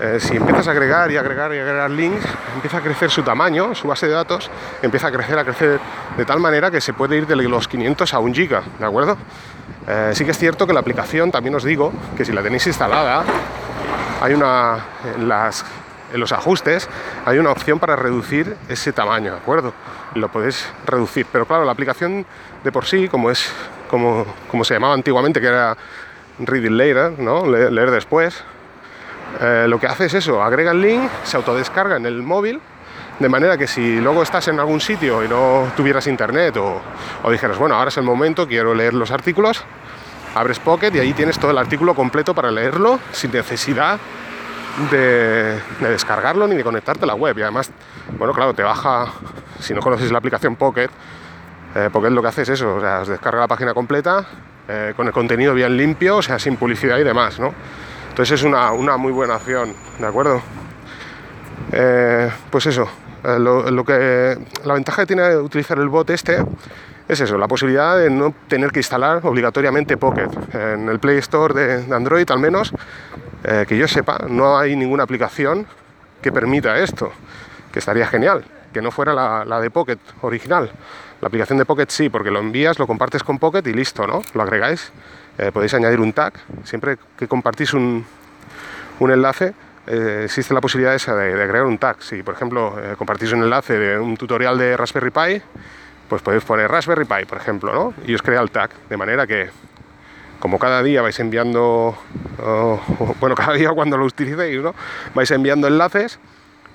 eh, 0.00 0.18
si 0.20 0.36
empiezas 0.36 0.68
a 0.68 0.70
agregar 0.70 1.10
y 1.10 1.16
agregar 1.16 1.52
y 1.52 1.58
agregar 1.58 1.90
links, 1.90 2.24
empieza 2.54 2.78
a 2.78 2.80
crecer 2.80 3.10
su 3.10 3.22
tamaño, 3.22 3.74
su 3.74 3.88
base 3.88 4.06
de 4.06 4.12
datos, 4.12 4.50
empieza 4.82 5.08
a 5.08 5.12
crecer, 5.12 5.38
a 5.38 5.44
crecer 5.44 5.80
de 6.16 6.24
tal 6.24 6.40
manera 6.40 6.70
que 6.70 6.80
se 6.80 6.92
puede 6.92 7.16
ir 7.16 7.26
de 7.26 7.36
los 7.36 7.66
500 7.66 8.14
a 8.14 8.18
1 8.18 8.34
giga, 8.34 8.62
¿de 8.78 8.86
acuerdo? 8.86 9.16
Eh, 9.88 10.10
sí 10.14 10.24
que 10.24 10.30
es 10.30 10.38
cierto 10.38 10.66
que 10.66 10.72
la 10.72 10.80
aplicación, 10.80 11.30
también 11.30 11.54
os 11.54 11.64
digo, 11.64 11.92
que 12.16 12.24
si 12.24 12.32
la 12.32 12.42
tenéis 12.42 12.66
instalada, 12.66 13.24
hay 14.20 14.34
una, 14.34 14.78
en, 15.16 16.20
los 16.20 16.32
ajustes, 16.32 16.88
hay 17.24 17.38
una 17.38 17.50
opción 17.50 17.78
para 17.78 17.96
reducir 17.96 18.56
ese 18.68 18.92
tamaño, 18.92 19.32
¿de 19.32 19.38
acuerdo? 19.38 19.72
Lo 20.14 20.28
podéis 20.28 20.68
reducir, 20.86 21.26
pero 21.32 21.46
claro, 21.46 21.64
la 21.64 21.72
aplicación 21.72 22.24
de 22.62 22.72
por 22.72 22.84
sí, 22.84 23.08
como 23.08 23.30
es 23.30 23.52
como, 23.88 24.26
como 24.50 24.64
se 24.64 24.74
llamaba 24.74 24.94
antiguamente, 24.94 25.40
que 25.40 25.46
era 25.46 25.76
read 26.38 26.70
later, 26.70 27.18
¿no? 27.18 27.46
leer, 27.46 27.90
después, 27.90 28.44
eh, 29.40 29.66
lo 29.68 29.78
que 29.78 29.87
hace 29.87 30.06
es 30.06 30.14
eso, 30.14 30.42
agrega 30.42 30.73
el 30.73 30.80
link, 30.80 31.11
se 31.25 31.37
autodescarga 31.37 31.97
en 31.97 32.06
el 32.06 32.23
móvil, 32.23 32.61
de 33.18 33.28
manera 33.28 33.56
que 33.56 33.66
si 33.66 34.00
luego 34.00 34.23
estás 34.23 34.49
en 34.49 34.58
algún 34.61 34.80
sitio 34.80 35.25
y 35.25 35.28
no 35.28 35.70
tuvieras 35.76 36.06
internet 36.06 36.56
o, 36.56 36.80
dijeras, 37.30 37.58
bueno, 37.58 37.75
ahora 37.75 37.88
es 37.88 37.97
el 37.97 38.04
momento, 38.04 38.47
quiero 38.47 38.75
leer 38.75 38.94
los 38.94 39.11
artículos, 39.11 39.64
abres 40.35 40.58
Pocket 40.58 40.94
y 40.94 41.00
ahí 41.00 41.12
tienes 41.12 41.38
todo 41.38 41.50
el 41.50 41.58
artículo 41.58 41.94
completo 41.94 42.35
para 42.35 42.50
leerlo 42.50 43.00
sin 43.12 43.32
necesidad 43.32 43.99
de, 44.90 45.61
descargarlo 45.80 46.47
ni 46.47 46.56
de 46.56 46.64
conectarte 46.64 47.04
a 47.04 47.06
la 47.08 47.14
web. 47.14 47.37
Y 47.38 47.42
además, 47.42 47.70
bueno, 48.16 48.32
claro, 48.32 48.54
te 48.54 48.62
baja, 48.62 49.12
si 49.58 49.75
no 49.75 49.80
conoces 49.80 50.12
la 50.12 50.18
aplicación 50.18 50.54
Pocket, 50.54 50.90
eh, 51.75 51.90
Pocket 51.92 52.11
lo 52.11 52.23
que 52.23 52.28
hace 52.28 52.42
es 52.42 52.50
eso, 52.50 52.76
o 52.76 52.80
sea, 52.80 53.04
descarga 53.04 53.40
la 53.40 53.49
página 53.49 53.75
completa 53.75 54.25
eh, 54.68 54.92
con 54.97 55.06
el 55.06 55.12
contenido 55.12 55.54
bien 55.54 55.76
limpio, 55.76 56.18
o 56.18 56.23
sea, 56.23 56.38
sin 56.38 56.56
publicidad 56.56 56.99
y 56.99 57.04
demás, 57.04 57.40
¿no? 57.40 57.52
Entonces 58.18 58.40
es 58.40 58.44
una, 58.44 58.96
muy 58.96 59.12
buena 59.12 59.37
opción, 59.37 59.72
¿de 59.96 60.04
acuerdo? 60.04 60.42
Eh, 61.70 62.28
pues 62.50 62.66
eso, 62.66 62.88
lo, 63.22 63.84
que, 63.84 64.37
la 64.64 64.75
ventaja 64.75 65.02
que 65.02 65.14
tiene 65.14 65.37
utilizar 65.37 65.78
el 65.78 65.88
bot 65.88 66.10
este 66.10 66.44
es 67.06 67.20
eso, 67.20 67.38
la 67.38 67.46
posibilidad 67.46 67.96
de 67.96 68.10
no 68.10 68.34
tener 68.48 68.72
que 68.72 68.80
instalar 68.80 69.20
obligatoriamente 69.22 69.96
Pocket. 69.96 70.30
En 70.52 70.88
el 70.88 70.98
Play 70.98 71.18
Store 71.18 71.54
de, 71.54 71.94
Android 71.94 72.28
al 72.32 72.40
menos, 72.40 72.72
eh, 73.44 73.66
que 73.68 73.78
yo 73.78 73.87
sepa, 73.87 74.18
no 74.28 74.58
hay 74.58 74.75
ninguna 74.75 75.04
aplicación 75.04 75.68
que 76.20 76.32
permita 76.32 76.76
esto, 76.76 77.12
que 77.70 77.78
estaría 77.78 78.08
genial, 78.08 78.44
que 78.72 78.82
no 78.82 78.90
fuera 78.90 79.14
la, 79.14 79.60
de 79.60 79.70
Pocket 79.70 79.98
original. 80.22 80.72
La 81.20 81.28
aplicación 81.28 81.56
de 81.56 81.64
Pocket 81.64 81.87
sí, 81.88 82.08
porque 82.08 82.32
lo 82.32 82.40
envías, 82.40 82.80
lo 82.80 82.88
compartes 82.88 83.22
con 83.22 83.38
Pocket 83.38 83.62
y 83.64 83.72
listo, 83.72 84.08
¿no? 84.08 84.25
Lo 84.34 84.42
agregáis, 84.42 84.90
eh, 85.38 85.52
podéis 85.52 85.73
añadir 85.75 86.00
un 86.00 86.12
tag, 86.12 86.35
siempre 86.64 86.99
que 87.16 87.28
compartís 87.28 87.73
un, 87.73 88.04
enlace, 89.00 89.54
eh, 89.87 90.23
existe 90.25 90.52
la 90.52 90.61
posibilidad 90.61 90.95
esa 90.95 91.14
de, 91.14 91.33
agregar 91.33 91.64
un 91.64 91.78
tag. 91.78 92.02
Si, 92.02 92.23
por 92.23 92.35
ejemplo, 92.35 92.75
compartís 92.99 93.33
un 93.33 93.45
enlace 93.45 93.78
de 93.78 93.99
un 93.99 94.16
tutorial 94.16 94.59
de 94.59 94.76
Raspberry 94.76 95.11
Pi, 95.11 95.42
pues 96.09 96.23
podéis 96.23 96.45
poner 96.45 96.71
Raspberry 96.71 97.04
Pi, 97.04 97.25
por 97.25 97.38
ejemplo, 97.38 97.73
¿no? 97.73 97.95
Y 98.04 98.14
os 98.14 98.23
crea 98.23 98.40
el 98.40 98.50
tag, 98.50 98.71
de 98.88 98.97
manera 98.97 99.26
que, 99.26 99.50
como 100.40 100.59
cada 100.59 100.83
día 100.83 101.02
vais 101.02 101.18
enviando, 101.21 101.97
bueno, 103.21 103.37
cada 103.37 103.52
día 103.52 103.71
cuando 103.71 103.97
lo 103.97 104.07
utilicéis, 104.07 104.61
¿no? 104.61 104.75
Vais 105.14 105.30
enviando 105.30 105.68
enlaces, 105.68 106.18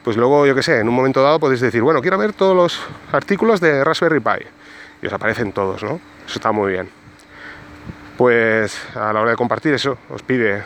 pues 0.03 0.17
luego, 0.17 0.46
yo 0.46 0.55
qué 0.55 0.63
sé, 0.63 0.79
en 0.79 0.88
un 0.88 0.96
momento 0.96 1.22
dado 1.22 1.39
podéis 1.39 1.62
decir, 1.62 1.82
bueno, 1.82 2.01
quiero 2.01 2.17
ver 2.17 2.34
todos 2.34 2.55
los 2.55 2.82
artículos 3.12 3.60
de 3.60 3.84
Raspberry 3.84 4.20
Pi. 4.20 4.46
Y 5.01 5.08
os 5.08 5.13
aparecen 5.13 5.51
todos, 5.51 5.84
¿no? 5.84 6.00
Eso 6.25 6.36
está 6.36 6.51
muy 6.51 6.72
bien. 6.72 7.02
Pues 8.17 8.79
a 8.96 9.12
la 9.12 9.22
hora 9.22 9.32
de 9.32 9.38
compartir 9.38 9.74
eso, 9.74 9.98
os 10.10 10.22
pide, 10.22 10.63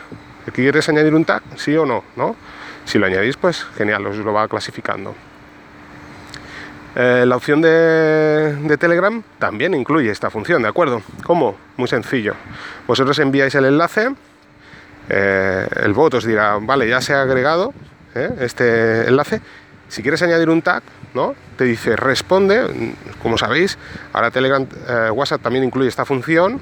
¿quieres 0.52 0.88
añadir 0.88 1.14
un 1.14 1.24
tag? 1.24 1.42
¿Sí 1.56 1.76
o 1.76 1.86
no? 1.86 2.04
¿No? 2.16 2.36
Si 2.84 2.98
lo 2.98 3.06
añadís, 3.06 3.36
pues 3.36 3.64
genial, 3.76 4.06
os 4.06 4.16
lo 4.16 4.32
va 4.32 4.48
clasificando. 4.48 5.14
Eh, 6.96 7.24
la 7.26 7.36
opción 7.36 7.60
de, 7.60 8.76
Telegram 8.78 9.22
también 9.38 9.74
incluye 9.74 10.10
esta 10.10 10.30
función, 10.30 10.62
¿de 10.62 10.68
acuerdo? 10.68 11.02
¿Cómo? 11.22 11.56
Muy 11.76 11.88
sencillo. 11.88 12.34
Vosotros 12.86 13.18
enviáis 13.18 13.54
el 13.54 13.66
enlace, 13.66 14.08
eh, 15.08 15.68
el 15.82 15.92
bot 15.92 16.14
os 16.14 16.24
dirá, 16.24 16.58
vale, 16.60 16.88
ya 16.88 17.00
se 17.00 17.14
ha 17.14 17.22
agregado 17.22 17.72
¿eh? 18.14 18.30
este 18.40 19.06
enlace. 19.06 19.40
Si 19.88 20.02
quieres 20.02 20.22
añadir 20.22 20.50
un 20.50 20.60
tag, 20.60 20.82
¿no? 21.14 21.34
Te 21.56 21.64
dice 21.64 21.94
responde, 21.94 22.94
como 23.22 23.38
sabéis, 23.38 23.78
ahora 24.12 24.30
Telegram, 24.30 24.66
WhatsApp 25.12 25.40
también 25.40 25.64
incluye 25.64 25.88
esta 25.88 26.04
función, 26.04 26.60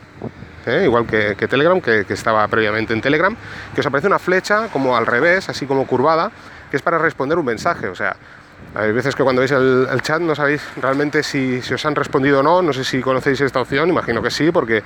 igual 0.84 1.06
que, 1.06 1.34
Telegram, 1.48 1.80
que, 1.80 2.04
que, 2.04 2.14
estaba 2.14 2.46
previamente 2.48 2.92
en 2.92 3.00
Telegram, 3.00 3.34
que 3.74 3.80
os 3.80 3.86
aparece 3.86 4.06
una 4.06 4.18
flecha 4.18 4.68
como 4.68 4.96
al 4.96 5.06
revés, 5.06 5.48
así 5.48 5.66
como 5.66 5.86
curvada, 5.86 6.30
que 6.70 6.76
es 6.76 6.82
para 6.82 6.98
responder 6.98 7.38
un 7.38 7.46
mensaje. 7.46 7.88
O 7.88 7.94
sea, 7.94 8.16
hay 8.74 8.92
veces 8.92 9.14
que 9.14 9.22
cuando 9.22 9.40
veis 9.40 9.52
el, 9.52 10.02
chat 10.02 10.20
no 10.20 10.34
sabéis 10.34 10.62
realmente 10.76 11.22
si, 11.22 11.60
os 11.72 11.86
han 11.86 11.94
respondido 11.94 12.40
o 12.40 12.42
no. 12.42 12.60
No 12.60 12.72
sé 12.72 12.84
si 12.84 13.00
conocéis 13.00 13.40
esta 13.40 13.60
opción, 13.60 13.88
imagino 13.88 14.22
que 14.22 14.30
sí, 14.30 14.50
porque 14.50 14.82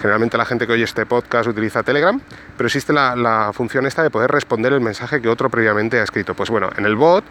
generalmente 0.00 0.36
la 0.36 0.44
gente 0.44 0.66
que 0.66 0.74
oye 0.74 0.84
este 0.84 1.06
podcast 1.06 1.48
utiliza 1.48 1.82
Telegram. 1.82 2.20
Pero 2.56 2.66
existe 2.66 2.92
la, 2.92 3.16
la 3.16 3.52
función 3.54 3.86
esta 3.86 4.02
de 4.02 4.10
poder 4.10 4.30
responder 4.30 4.72
el 4.72 4.80
mensaje 4.80 5.22
que 5.22 5.28
otro 5.28 5.48
previamente 5.48 5.98
ha 5.98 6.02
escrito. 6.02 6.34
Pues 6.34 6.50
bueno, 6.50 6.70
en 6.76 6.84
el 6.84 6.96
bot 6.96 7.24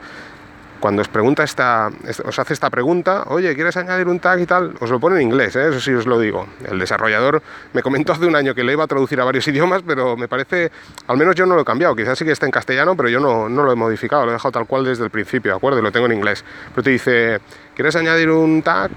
cuando 0.82 1.02
os 1.04 1.08
pregunta 1.08 1.44
esta, 1.44 1.90
os 2.26 2.40
hace 2.40 2.54
esta 2.54 2.70
pregunta, 2.70 3.24
oye, 3.28 3.54
¿quieres 3.56 3.78
añadir 3.78 4.08
un 4.08 4.20
tag 4.20 4.42
y 4.42 4.46
tal? 4.48 4.74
Os 4.82 4.90
lo 4.90 5.00
pone 5.00 5.18
en 5.18 5.22
inglés, 5.22 5.56
¿eh? 5.56 5.70
eso 5.70 5.80
sí 5.80 5.94
os 5.94 6.08
lo 6.08 6.20
digo. 6.20 6.48
El 6.70 6.80
desarrollador 6.80 7.42
me 7.72 7.84
comentó 7.84 8.12
hace 8.12 8.26
un 8.26 8.36
año 8.36 8.56
que 8.56 8.64
lo 8.64 8.72
iba 8.72 8.84
a 8.84 8.88
traducir 8.88 9.22
a 9.22 9.24
varios 9.24 9.48
idiomas, 9.52 9.84
pero 9.86 10.18
me 10.18 10.28
parece, 10.28 10.72
al 11.08 11.18
menos 11.18 11.36
yo 11.36 11.46
no 11.46 11.56
lo 11.56 11.62
he 11.62 11.66
cambiado, 11.66 11.96
quizás 11.96 12.18
sí 12.18 12.26
que 12.26 12.32
está 12.32 12.48
en 12.48 12.52
castellano, 12.52 12.98
pero 12.98 13.08
yo 13.10 13.20
no, 13.20 13.48
no 13.48 13.64
lo 13.64 13.72
he 13.72 13.76
modificado, 13.76 14.26
lo 14.26 14.32
he 14.32 14.34
dejado 14.34 14.52
tal 14.52 14.66
cual 14.66 14.84
desde 14.84 15.04
el 15.04 15.12
principio, 15.12 15.52
¿de 15.52 15.58
acuerdo? 15.58 15.80
Y 15.80 15.84
lo 15.84 15.92
tengo 15.92 16.08
en 16.08 16.14
inglés. 16.14 16.44
Pero 16.74 16.84
te 16.84 16.90
dice, 16.90 17.40
¿quieres 17.76 17.96
añadir 17.96 18.32
un 18.32 18.64
tag 18.64 18.90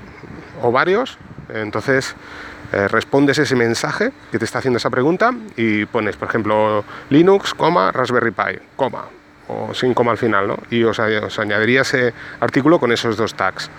o 0.62 0.72
varios? 0.72 1.18
Entonces 1.50 2.16
eh, 2.72 2.88
respondes 2.88 3.36
ese 3.36 3.54
mensaje 3.54 4.10
que 4.32 4.38
te 4.38 4.46
está 4.46 4.60
haciendo 4.60 4.78
esa 4.78 4.88
pregunta 4.88 5.32
y 5.56 5.84
pones, 5.84 6.16
por 6.16 6.28
ejemplo, 6.28 6.82
Linux, 7.10 7.52
coma, 7.52 7.92
Raspberry 7.92 8.30
Pi, 8.30 8.58
coma 8.74 9.04
o 9.48 9.74
sin 9.74 9.94
coma 9.94 10.12
al 10.12 10.18
final, 10.18 10.48
¿no? 10.48 10.58
Y 10.70 10.84
os, 10.84 10.98
añadiría 10.98 11.82
ese 11.82 12.12
artículo 12.40 12.78
con 12.78 12.92
esos 12.92 13.16
dos 13.16 13.34
tags. 13.34 13.70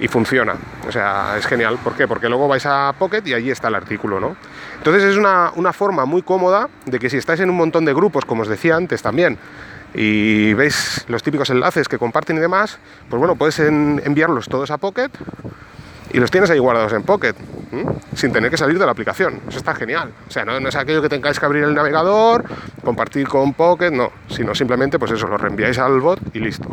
Y 0.00 0.08
funciona, 0.08 0.56
o 0.88 0.90
sea, 0.90 1.36
es 1.38 1.46
genial. 1.46 1.78
¿Por 1.82 1.94
qué? 1.94 2.08
Porque 2.08 2.28
luego 2.28 2.48
vais 2.48 2.66
a 2.66 2.92
Pocket 2.98 3.22
y 3.26 3.34
allí 3.34 3.50
está 3.50 3.68
el 3.68 3.76
artículo, 3.76 4.18
¿no? 4.18 4.36
Entonces 4.78 5.04
es 5.04 5.16
una, 5.16 5.72
forma 5.72 6.04
muy 6.04 6.22
cómoda 6.22 6.68
de 6.84 6.98
que 6.98 7.08
si 7.08 7.16
estáis 7.16 7.40
en 7.40 7.50
un 7.50 7.56
montón 7.56 7.84
de 7.84 7.94
grupos, 7.94 8.24
como 8.24 8.42
os 8.42 8.48
decía 8.48 8.74
antes 8.74 9.02
también, 9.02 9.38
y 9.94 10.52
veis 10.54 11.04
los 11.06 11.22
típicos 11.22 11.48
enlaces 11.50 11.88
que 11.88 11.98
comparten 11.98 12.36
y 12.36 12.40
demás, 12.40 12.78
pues 13.08 13.18
bueno, 13.20 13.36
puedes 13.36 13.60
enviarlos 13.60 14.48
todos 14.48 14.72
a 14.72 14.78
Pocket 14.78 15.10
y 16.12 16.18
los 16.18 16.30
tienes 16.30 16.50
ahí 16.50 16.58
guardados 16.58 16.92
en 16.92 17.02
Pocket, 17.02 17.34
sin 18.14 18.32
tener 18.32 18.50
que 18.50 18.56
salir 18.56 18.78
de 18.78 18.86
la 18.86 18.92
aplicación. 18.92 19.40
Eso 19.48 19.58
está 19.58 19.74
genial. 19.74 20.12
O 20.28 20.30
sea, 20.30 20.44
no, 20.44 20.56
es 20.56 20.76
aquello 20.76 21.02
que 21.02 21.08
tengáis 21.08 21.38
que 21.38 21.46
abrir 21.46 21.64
el 21.64 21.74
navegador, 21.74 22.44
compartir 22.84 23.26
con 23.26 23.54
Pocket, 23.54 23.90
no, 23.90 24.12
sino 24.28 24.54
simplemente 24.54 24.98
pues 24.98 25.12
eso, 25.12 25.26
lo 25.26 25.36
reenviáis 25.36 25.78
al 25.78 26.00
bot 26.00 26.20
y 26.34 26.40
listo. 26.40 26.68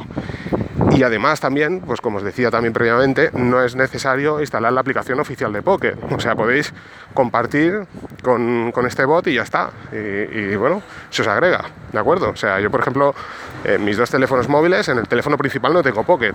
Y 0.96 1.04
además 1.04 1.40
también, 1.40 1.82
pues 1.82 2.02
como 2.02 2.18
os 2.18 2.24
decía 2.24 2.52
también 2.52 2.74
previamente, 2.74 3.32
no 3.34 3.64
es 3.64 3.76
necesario 3.76 4.40
instalar 4.42 4.74
la 4.74 4.82
aplicación 4.82 5.20
oficial 5.20 5.54
de 5.54 5.62
Pocket. 5.62 5.96
O 6.12 6.20
sea, 6.20 6.36
podéis 6.36 6.74
compartir 7.14 7.88
con, 8.22 8.72
este 8.86 9.06
bot 9.06 9.28
y 9.28 9.36
ya 9.36 9.44
está. 9.44 9.72
Y, 9.92 10.56
bueno, 10.56 10.82
se 11.10 11.22
os 11.22 11.28
agrega, 11.28 11.64
¿de 11.92 12.00
acuerdo? 12.00 12.30
O 12.30 12.36
sea, 12.36 12.60
yo 12.60 12.70
por 12.70 12.82
ejemplo, 12.82 13.16
en 13.64 13.84
mis 13.86 13.98
dos 13.98 14.10
teléfonos 14.10 14.50
móviles, 14.50 14.90
en 14.90 14.98
el 14.98 15.08
teléfono 15.08 15.38
principal 15.38 15.74
no 15.74 15.82
tengo 15.82 16.04
Pocket. 16.04 16.34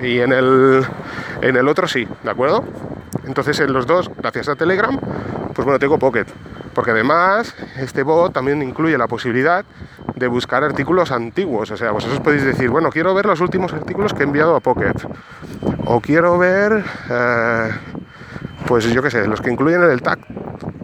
Y 0.00 0.20
en 0.20 0.32
el, 0.32 0.86
en 1.42 1.56
el 1.56 1.68
otro 1.68 1.88
sí, 1.88 2.06
¿de 2.22 2.30
acuerdo? 2.30 2.64
Entonces 3.26 3.58
en 3.60 3.72
los 3.72 3.86
dos, 3.86 4.10
gracias 4.16 4.48
a 4.48 4.56
Telegram, 4.56 4.98
pues 5.56 5.64
bueno, 5.64 5.78
tengo 5.78 5.98
Pocket. 5.98 6.26
Porque 6.74 6.90
además 6.90 7.54
este 7.78 8.02
bot 8.02 8.34
también 8.34 8.62
incluye 8.62 8.98
la 8.98 9.08
posibilidad 9.08 9.64
de 10.14 10.26
buscar 10.28 10.62
artículos 10.62 11.10
antiguos. 11.10 11.70
O 11.70 11.76
sea, 11.78 11.92
vosotros 11.92 12.20
podéis 12.20 12.44
decir, 12.44 12.68
bueno, 12.68 12.90
quiero 12.90 13.14
ver 13.14 13.24
los 13.24 13.40
últimos 13.40 13.72
artículos 13.72 14.12
que 14.12 14.22
he 14.22 14.26
enviado 14.26 14.54
a 14.54 14.60
Pocket. 14.60 14.92
O 15.86 16.02
quiero 16.02 16.36
ver, 16.36 16.84
eh, 17.10 17.70
pues 18.66 18.84
yo 18.92 19.02
qué 19.02 19.10
sé, 19.10 19.26
los 19.26 19.40
que 19.40 19.50
incluyen 19.50 19.82
el 19.82 20.02
tag 20.02 20.18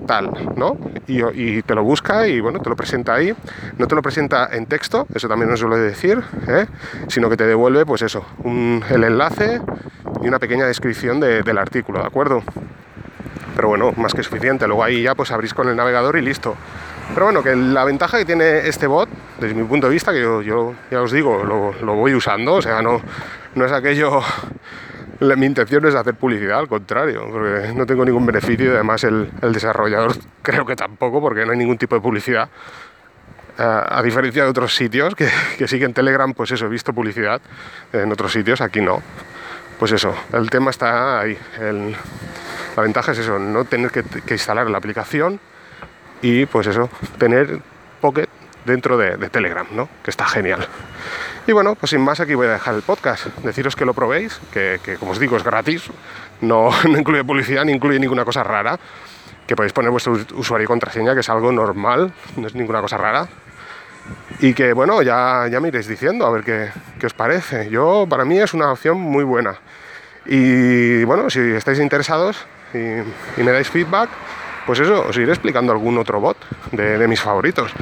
tal, 0.07 0.31
¿no? 0.57 0.79
Y, 1.07 1.61
te 1.63 1.75
lo 1.75 1.85
busca 1.85 2.27
y 2.27 2.41
bueno, 2.41 2.59
te 2.61 2.71
lo 2.71 2.77
presenta 2.77 3.13
ahí. 3.13 3.35
No 3.77 3.87
te 3.87 3.95
lo 3.95 4.01
presenta 4.01 4.49
en 4.53 4.65
texto, 4.65 5.07
eso 5.15 5.29
también 5.29 5.51
no 5.51 5.57
suele 5.59 5.77
decir, 5.77 6.23
¿eh? 6.49 6.67
sino 7.09 7.29
que 7.29 7.37
te 7.37 7.47
devuelve, 7.47 7.85
pues 7.85 8.01
eso, 8.01 8.25
el 8.45 9.05
enlace 9.05 9.61
y 10.23 10.29
una 10.29 10.39
pequeña 10.39 10.65
descripción 10.65 11.21
del 11.21 11.59
artículo, 11.59 12.01
¿de 12.01 12.07
acuerdo? 12.07 12.43
Pero 13.55 13.69
bueno, 13.69 13.93
más 13.97 14.15
que 14.15 14.23
suficiente. 14.23 14.67
Luego 14.67 14.85
ahí 14.85 15.03
ya 15.03 15.15
pues 15.15 15.31
abrís 15.31 15.55
con 15.55 15.69
el 15.69 15.77
navegador 15.77 16.17
y 16.17 16.23
listo. 16.23 16.57
Pero 17.15 17.27
bueno, 17.27 17.43
que 17.43 17.55
la 17.55 17.85
ventaja 17.85 18.19
que 18.19 18.25
tiene 18.25 18.67
este 18.67 18.87
bot, 18.87 19.09
desde 19.39 19.55
mi 19.55 19.65
punto 19.65 19.89
de 19.89 19.93
vista, 19.93 20.13
que 20.13 20.21
yo, 20.21 20.75
ya 20.91 21.03
os 21.03 21.13
digo, 21.13 21.45
lo, 21.45 21.95
voy 21.95 22.15
usando, 22.15 22.55
o 22.55 22.63
sea, 22.63 22.81
no, 22.81 23.01
no 23.55 23.65
es 23.65 23.73
aquello 23.73 24.23
mi 25.37 25.47
intención 25.47 25.87
es 25.87 25.95
hacer 25.95 26.15
publicidad, 26.15 26.59
al 26.59 26.69
contrario, 26.69 27.29
porque 27.31 27.73
no 27.75 27.87
tengo 27.87 28.05
ningún 28.05 28.27
beneficio 28.27 28.67
y 28.67 28.75
además 28.75 29.05
el, 29.05 29.31
desarrollador 29.41 30.17
creo 30.43 30.67
que 30.67 30.75
tampoco, 30.75 31.21
porque 31.21 31.45
no 31.47 31.53
hay 31.53 31.59
ningún 31.59 31.79
tipo 31.79 31.95
de 31.95 32.01
publicidad. 32.01 32.49
Eh, 33.59 33.63
a 33.63 34.03
diferencia 34.03 34.45
de 34.45 34.51
otros 34.51 34.75
sitios 34.75 35.15
que, 35.15 35.29
que 35.59 35.69
sí 35.69 35.79
que 35.79 35.85
en 35.85 35.95
Telegram, 35.95 36.33
pues 36.33 36.51
eso, 36.51 36.67
he 36.67 36.69
visto 36.69 36.93
publicidad, 36.93 37.41
en 37.93 38.11
otros 38.11 38.33
sitios 38.33 38.61
aquí 38.61 38.81
no. 38.81 39.03
Pues 39.79 39.93
eso, 39.93 40.15
el 40.33 40.49
tema 40.49 40.71
está 40.71 41.21
ahí. 41.21 41.37
La 42.77 42.83
ventaja 42.83 43.13
es 43.13 43.19
eso, 43.19 43.39
no 43.39 43.65
tener 43.65 43.91
que, 43.91 44.35
instalar 44.35 44.71
la 44.71 44.79
aplicación 44.79 45.41
y 46.23 46.47
pues 46.47 46.67
eso, 46.67 46.89
tener 47.19 47.61
Pocket 48.01 48.29
dentro 48.65 48.97
de, 48.97 49.17
Telegram, 49.29 49.67
¿no? 49.73 49.89
Que 50.03 50.11
está 50.11 50.27
genial. 50.27 50.67
Y 51.47 51.53
bueno, 51.53 51.75
pues 51.75 51.91
sin 51.91 52.01
más 52.01 52.21
aquí 52.21 52.35
voy 52.35 52.47
a 52.47 52.53
dejar 52.53 52.75
el 52.75 52.83
podcast. 52.83 53.27
Deciros 53.39 53.77
que 53.77 53.85
lo 53.85 53.95
probéis, 53.95 54.41
que, 54.53 54.79
como 54.99 55.13
os 55.13 55.19
digo 55.19 55.37
es 55.37 55.45
gratis, 55.45 55.91
no, 56.41 56.71
incluye 56.85 57.25
publicidad 57.25 57.65
ni 57.65 57.73
incluye 57.73 57.99
ninguna 57.99 58.25
cosa 58.25 58.43
rara, 58.43 58.79
que 59.47 59.57
podéis 59.57 59.73
poner 59.73 59.91
vuestro 59.91 60.19
usuario 60.35 60.65
y 60.65 60.69
contraseña, 60.69 61.15
que 61.15 61.21
es 61.21 61.29
algo 61.29 61.53
normal, 61.53 62.13
no 62.37 62.47
es 62.47 62.55
ninguna 62.55 62.81
cosa 62.81 62.97
rara. 62.97 63.29
Y 64.41 64.55
que 64.55 64.73
bueno, 64.73 65.03
ya, 65.03 65.47
ya 65.51 65.61
me 65.61 65.69
iréis 65.69 65.87
diciendo 65.87 66.27
a 66.27 66.31
ver 66.31 66.43
qué, 66.43 66.71
qué 66.99 67.07
os 67.07 67.15
parece. 67.15 67.71
Yo, 67.71 68.07
para 68.09 68.25
mí 68.25 68.39
es 68.39 68.55
una 68.55 68.73
opción 68.73 68.99
muy 68.99 69.23
buena. 69.23 69.57
Y 70.27 71.05
bueno, 71.05 71.31
si 71.31 71.41
estáis 71.41 71.79
interesados 71.79 72.47
y, 72.75 73.43
me 73.43 73.53
dais 73.53 73.69
feedback, 73.69 74.11
pues 74.67 74.81
eso, 74.81 75.07
os 75.09 75.17
iré 75.17 75.33
explicando 75.33 75.73
algún 75.73 75.99
otro 75.99 76.21
bot 76.21 76.37
de, 76.73 77.07
mis 77.09 77.21
favoritos. 77.21 77.73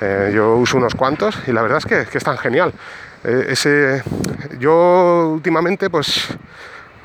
Eh, 0.00 0.32
yo 0.34 0.56
uso 0.56 0.76
unos 0.76 0.94
cuantos 0.94 1.36
y 1.46 1.52
la 1.52 1.62
verdad 1.62 1.78
es 1.78 1.86
que, 1.86 2.10
que 2.10 2.18
es 2.18 2.24
tan 2.24 2.38
genial. 2.38 2.72
Eh, 3.24 3.46
ese, 3.50 4.02
yo 4.58 5.30
últimamente, 5.32 5.90
pues, 5.90 6.28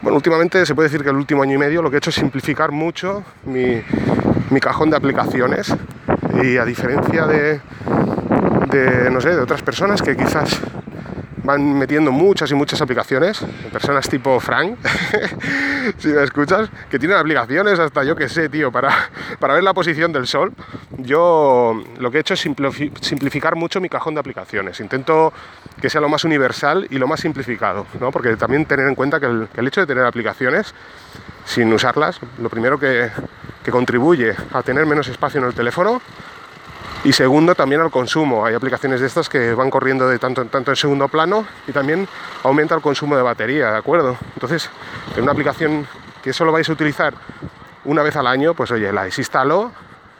bueno, 0.02 0.18
últimamente 0.18 0.66
se 0.66 0.76
puede 0.76 0.90
decir 0.90 1.04
que 1.04 1.10
el 1.10 1.16
último 1.16 1.44
año 1.44 1.56
y 1.56 1.58
medio 1.58 1.82
lo 1.82 1.90
que 1.90 1.98
he 1.98 2.00
hecho 2.00 2.12
es 2.12 2.16
simplificar 2.16 2.72
mucho 2.72 3.24
mi, 3.46 3.82
mi 4.50 4.60
cajón 4.60 4.90
de 4.90 4.98
aplicaciones 4.98 5.74
y 6.44 6.58
a 6.58 6.66
diferencia 6.66 7.26
de, 7.26 7.60
no 9.12 9.22
sé, 9.22 9.30
de 9.30 9.42
otras 9.42 9.62
personas 9.62 10.02
que 10.02 10.16
quizás 10.16 10.62
van 11.44 11.78
metiendo 11.78 12.12
muchas 12.12 12.50
y 12.52 12.56
muchas 12.56 12.82
aplicaciones, 12.82 13.40
personas 13.72 14.08
tipo 14.10 14.40
Frank, 14.40 14.78
si 15.98 16.08
me 16.10 16.24
escuchas, 16.24 16.70
que 16.90 16.98
tienen 16.98 17.18
aplicaciones 17.18 17.80
hasta 17.80 18.04
yo 18.04 18.16
que 18.16 18.30
sé, 18.30 18.50
tío, 18.50 18.72
para, 18.72 19.10
para 19.40 19.56
ver 19.56 19.64
la 19.64 19.74
posición 19.74 20.12
del 20.14 20.28
sol. 20.28 20.54
Yo 20.98 21.84
lo 22.00 22.12
que 22.12 22.18
he 22.18 22.22
hecho 22.22 22.34
es 22.34 22.40
simplificar 22.40 23.56
mucho 23.56 23.82
mi 23.82 23.90
cajón 23.90 24.14
de 24.14 24.22
aplicaciones. 24.22 24.80
Intento 24.80 25.34
que 25.82 25.90
sea 25.90 26.02
lo 26.02 26.10
más 26.10 26.24
universal 26.24 26.88
y 26.90 26.98
lo 26.98 27.08
más 27.08 27.20
simplificado, 27.20 27.86
¿no? 28.00 28.12
porque 28.12 28.36
también 28.38 28.66
tener 28.66 28.88
en 28.88 28.96
cuenta 28.96 29.20
que 29.20 29.26
el, 29.26 29.48
que 29.54 29.62
el 29.62 29.68
hecho 29.68 29.82
de 29.82 29.88
tener 29.88 30.06
aplicaciones 30.06 30.74
sin 31.46 31.72
usarlas, 31.74 32.20
lo 32.38 32.50
primero 32.50 32.80
que, 32.80 33.10
que 33.64 33.72
contribuye 33.72 34.34
a 34.54 34.64
tener 34.64 34.86
menos 34.86 35.08
espacio 35.10 35.42
en 35.42 35.48
el 35.48 35.54
teléfono 35.54 36.02
y 37.04 37.12
segundo, 37.12 37.54
también 37.54 37.82
al 37.82 37.92
consumo. 37.92 38.46
Hay 38.46 38.56
aplicaciones 38.56 39.02
de 39.02 39.08
estas 39.08 39.28
que 39.28 39.54
van 39.54 39.70
corriendo 39.70 40.08
de 40.08 40.20
tanto 40.20 40.42
en 40.42 40.50
tanto 40.50 40.72
en 40.72 40.78
segundo 40.78 41.08
plano 41.08 41.46
y 41.68 41.72
también 41.72 42.08
aumenta 42.44 42.76
el 42.76 42.82
consumo 42.82 43.18
de 43.18 43.22
batería, 43.22 43.72
¿de 43.72 43.78
acuerdo? 43.78 44.18
Entonces, 44.36 44.70
en 45.16 45.24
una 45.24 45.34
aplicación 45.34 45.86
que 46.24 46.32
solo 46.32 46.52
vais 46.52 46.70
a 46.70 46.74
utilizar 46.74 47.14
una 47.86 48.04
vez 48.04 48.16
al 48.16 48.28
año, 48.28 48.54
pues 48.54 48.72
oye, 48.72 48.92
la 48.94 49.04
desinstalo 49.04 49.72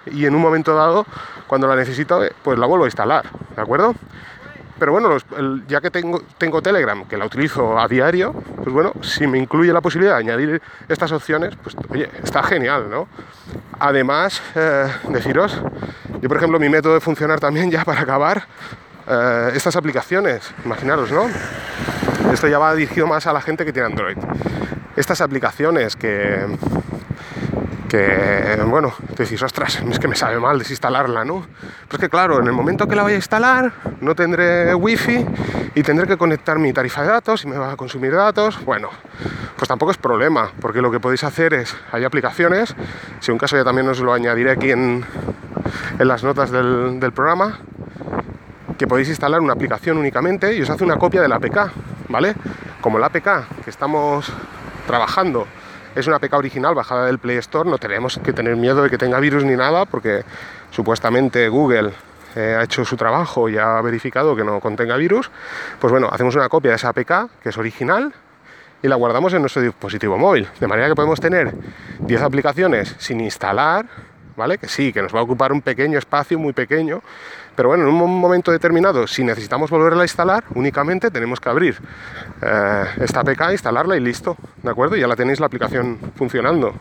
y 0.06 0.26
en 0.26 0.36
un 0.36 0.42
momento 0.42 0.76
dado, 0.76 1.06
cuando 1.48 1.68
la 1.68 1.76
necesito, 1.76 2.22
pues 2.44 2.60
la 2.60 2.66
vuelvo 2.66 2.84
a 2.84 2.88
instalar, 2.88 3.26
¿de 3.56 3.62
acuerdo? 3.62 3.96
Pero 4.78 4.92
bueno, 4.92 5.16
ya 5.68 5.80
que 5.80 5.90
tengo, 5.90 6.22
tengo 6.38 6.62
Telegram, 6.62 7.06
que 7.06 7.16
la 7.16 7.26
utilizo 7.26 7.80
a 7.80 7.88
diario, 7.88 8.34
pues 8.34 8.74
bueno, 8.74 8.92
si 9.02 9.28
me 9.28 9.38
incluye 9.38 9.72
la 9.72 9.80
posibilidad 9.80 10.16
de 10.16 10.20
añadir 10.20 10.62
estas 10.90 11.12
opciones, 11.14 11.56
pues 11.56 11.76
oye, 11.90 12.10
está 12.22 12.44
genial, 12.44 12.90
¿no? 12.90 13.08
Además, 13.80 14.42
eh, 14.56 14.92
deciros, 15.10 15.58
yo 16.24 16.30
por 16.30 16.38
ejemplo, 16.38 16.58
mi 16.58 16.70
método 16.70 16.94
de 16.94 17.02
funcionar 17.02 17.42
también, 17.42 17.70
ya 17.70 17.84
para 17.84 18.00
acabar, 18.00 18.46
eh, 19.10 19.52
estas 19.56 19.76
aplicaciones, 19.76 20.54
imaginaros, 20.64 21.12
¿no? 21.12 21.26
Esto 22.32 22.48
ya 22.48 22.58
va 22.60 22.74
dirigido 22.74 23.08
más 23.08 23.28
a 23.28 23.34
la 23.34 23.42
gente 23.42 23.66
que 23.66 23.74
tiene 23.74 23.88
Android. 23.88 24.16
Estas 24.96 25.20
aplicaciones 25.20 25.98
que, 25.98 26.46
que, 27.90 28.58
bueno, 28.66 28.94
te 29.18 29.24
decís, 29.24 29.44
ostras, 29.44 29.82
es 29.92 30.00
que 30.00 30.08
me 30.08 30.16
sabe 30.16 30.40
mal 30.40 30.58
desinstalarla, 30.58 31.26
¿no? 31.26 31.46
Pues 31.90 32.00
que 32.00 32.08
claro, 32.08 32.40
en 32.40 32.48
el 32.48 32.54
momento 32.54 32.88
que 32.88 32.96
la 32.96 33.04
voy 33.04 33.12
a 33.12 33.16
instalar, 33.18 33.74
no 34.00 34.16
tendré 34.16 34.74
wifi 34.74 35.26
y 35.76 35.84
tendré 35.84 36.08
que 36.08 36.16
conectar 36.16 36.58
mi 36.58 36.72
tarifa 36.72 37.02
de 37.02 37.10
datos 37.10 37.44
y 37.44 37.48
me 37.48 37.58
va 37.58 37.74
a 37.74 37.76
consumir 37.76 38.16
datos. 38.16 38.64
Bueno, 38.64 38.88
pues 39.58 39.68
tampoco 39.68 39.92
es 39.92 39.98
problema, 39.98 40.54
porque 40.62 40.82
lo 40.82 40.90
que 40.90 41.02
podéis 41.02 41.26
hacer 41.26 41.54
es, 41.54 41.76
hay 41.92 42.06
aplicaciones, 42.06 42.74
si 43.20 43.30
un 43.34 43.38
caso 43.38 43.58
ya 43.58 43.66
también 43.66 43.90
os 43.90 44.00
lo 44.00 44.14
añadiré 44.14 44.52
aquí 44.52 44.72
en, 44.72 45.06
en 46.00 46.08
las 46.08 46.24
notas 46.24 46.52
del, 46.52 47.12
programa, 47.14 47.60
que 48.78 48.88
podéis 48.88 49.10
instalar 49.10 49.40
una 49.40 49.54
aplicación 49.54 49.98
únicamente 49.98 50.56
y 50.56 50.62
os 50.62 50.70
hace 50.70 50.84
una 50.84 50.98
copia 50.98 51.22
del 51.22 51.32
APK, 51.32 51.72
¿vale? 52.10 52.36
Como 52.82 52.98
el 52.98 53.04
APK 53.04 53.64
que 53.64 53.70
estamos 53.70 54.32
trabajando 54.88 55.48
es 55.96 56.08
una 56.08 56.18
APK 56.18 56.34
original 56.34 56.74
bajada 56.74 57.06
del 57.06 57.20
Play 57.20 57.38
Store, 57.38 57.70
no 57.70 57.78
tenemos 57.78 58.20
que 58.24 58.34
tener 58.34 58.56
miedo 58.56 58.84
de 58.84 58.90
que 58.90 58.98
tenga 58.98 59.20
virus 59.20 59.44
ni 59.44 59.56
nada, 59.56 59.86
porque 59.86 60.24
supuestamente 60.72 61.48
Google 61.50 61.92
eh, 62.36 62.56
ha 62.58 62.64
hecho 62.64 62.84
su 62.84 62.98
trabajo 62.98 63.48
y 63.48 63.58
ha 63.58 63.80
verificado 63.82 64.36
que 64.36 64.44
no 64.44 64.60
contenga 64.60 64.98
virus. 64.98 65.30
Pues 65.80 65.92
bueno, 65.92 66.10
hacemos 66.12 66.36
una 66.36 66.50
copia 66.50 66.72
de 66.72 66.78
esa 66.78 66.90
APK, 66.90 67.42
que 67.42 67.50
es 67.50 67.58
original, 67.58 68.14
y 68.82 68.88
la 68.88 68.96
guardamos 68.96 69.34
en 69.34 69.42
nuestro 69.42 69.62
dispositivo 69.62 70.18
móvil. 70.18 70.48
De 70.60 70.68
manera 70.68 70.90
que 70.90 70.96
podemos 70.96 71.20
tener 71.20 71.54
10 72.00 72.22
aplicaciones 72.22 72.96
sin 72.98 73.22
instalar 73.22 73.86
¿vale? 74.36 74.58
Que 74.58 74.68
sí, 74.68 74.94
que 74.94 75.02
nos 75.02 75.14
va 75.14 75.20
a 75.20 75.24
ocupar 75.24 75.52
un 75.52 75.62
pequeño 75.62 75.98
espacio, 75.98 76.40
muy 76.40 76.54
pequeño, 76.54 77.02
pero 77.56 77.70
bueno, 77.70 77.84
en 77.84 77.90
un 77.90 78.20
momento 78.20 78.52
determinado, 78.52 79.06
si 79.06 79.24
necesitamos 79.24 79.70
volverla 79.70 80.02
a 80.02 80.06
instalar, 80.06 80.44
únicamente 80.56 81.12
tenemos 81.12 81.40
que 81.40 81.50
abrir 81.50 81.78
eh, 82.42 82.86
esta 83.00 83.20
APK, 83.20 83.52
instalarla 83.52 83.96
y 83.96 84.00
listo, 84.00 84.36
¿de 84.64 84.72
acuerdo? 84.72 84.96
Ya 84.96 85.08
la 85.08 85.16
tenéis 85.16 85.40
la 85.40 85.46
aplicación 85.46 86.00
funcionando. 86.16 86.74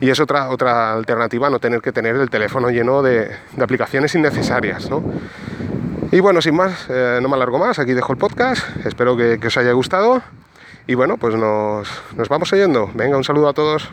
Y 0.00 0.08
es 0.10 0.20
otra, 0.20 0.48
otra 0.48 0.94
alternativa 0.94 1.50
no 1.50 1.58
tener 1.58 1.80
que 1.80 1.92
tener 1.92 2.16
el 2.16 2.30
teléfono 2.30 2.70
lleno 2.70 3.02
de, 3.02 3.30
aplicaciones 3.60 4.14
innecesarias, 4.14 4.88
¿no? 4.88 5.02
Y 6.10 6.20
bueno, 6.20 6.40
sin 6.40 6.54
más, 6.54 6.86
eh, 6.88 7.18
no 7.20 7.28
me 7.28 7.34
alargo 7.34 7.58
más, 7.58 7.78
aquí 7.78 7.92
dejo 7.92 8.12
el 8.12 8.18
podcast, 8.18 8.64
espero 8.86 9.14
que, 9.14 9.38
os 9.46 9.56
haya 9.58 9.72
gustado 9.72 10.22
y 10.86 10.94
bueno, 10.94 11.18
pues 11.18 11.34
nos, 11.34 11.86
nos 12.16 12.28
vamos 12.30 12.50
oyendo. 12.54 12.90
Venga, 12.94 13.18
un 13.18 13.24
saludo 13.24 13.48
a 13.48 13.52
todos. 13.52 13.90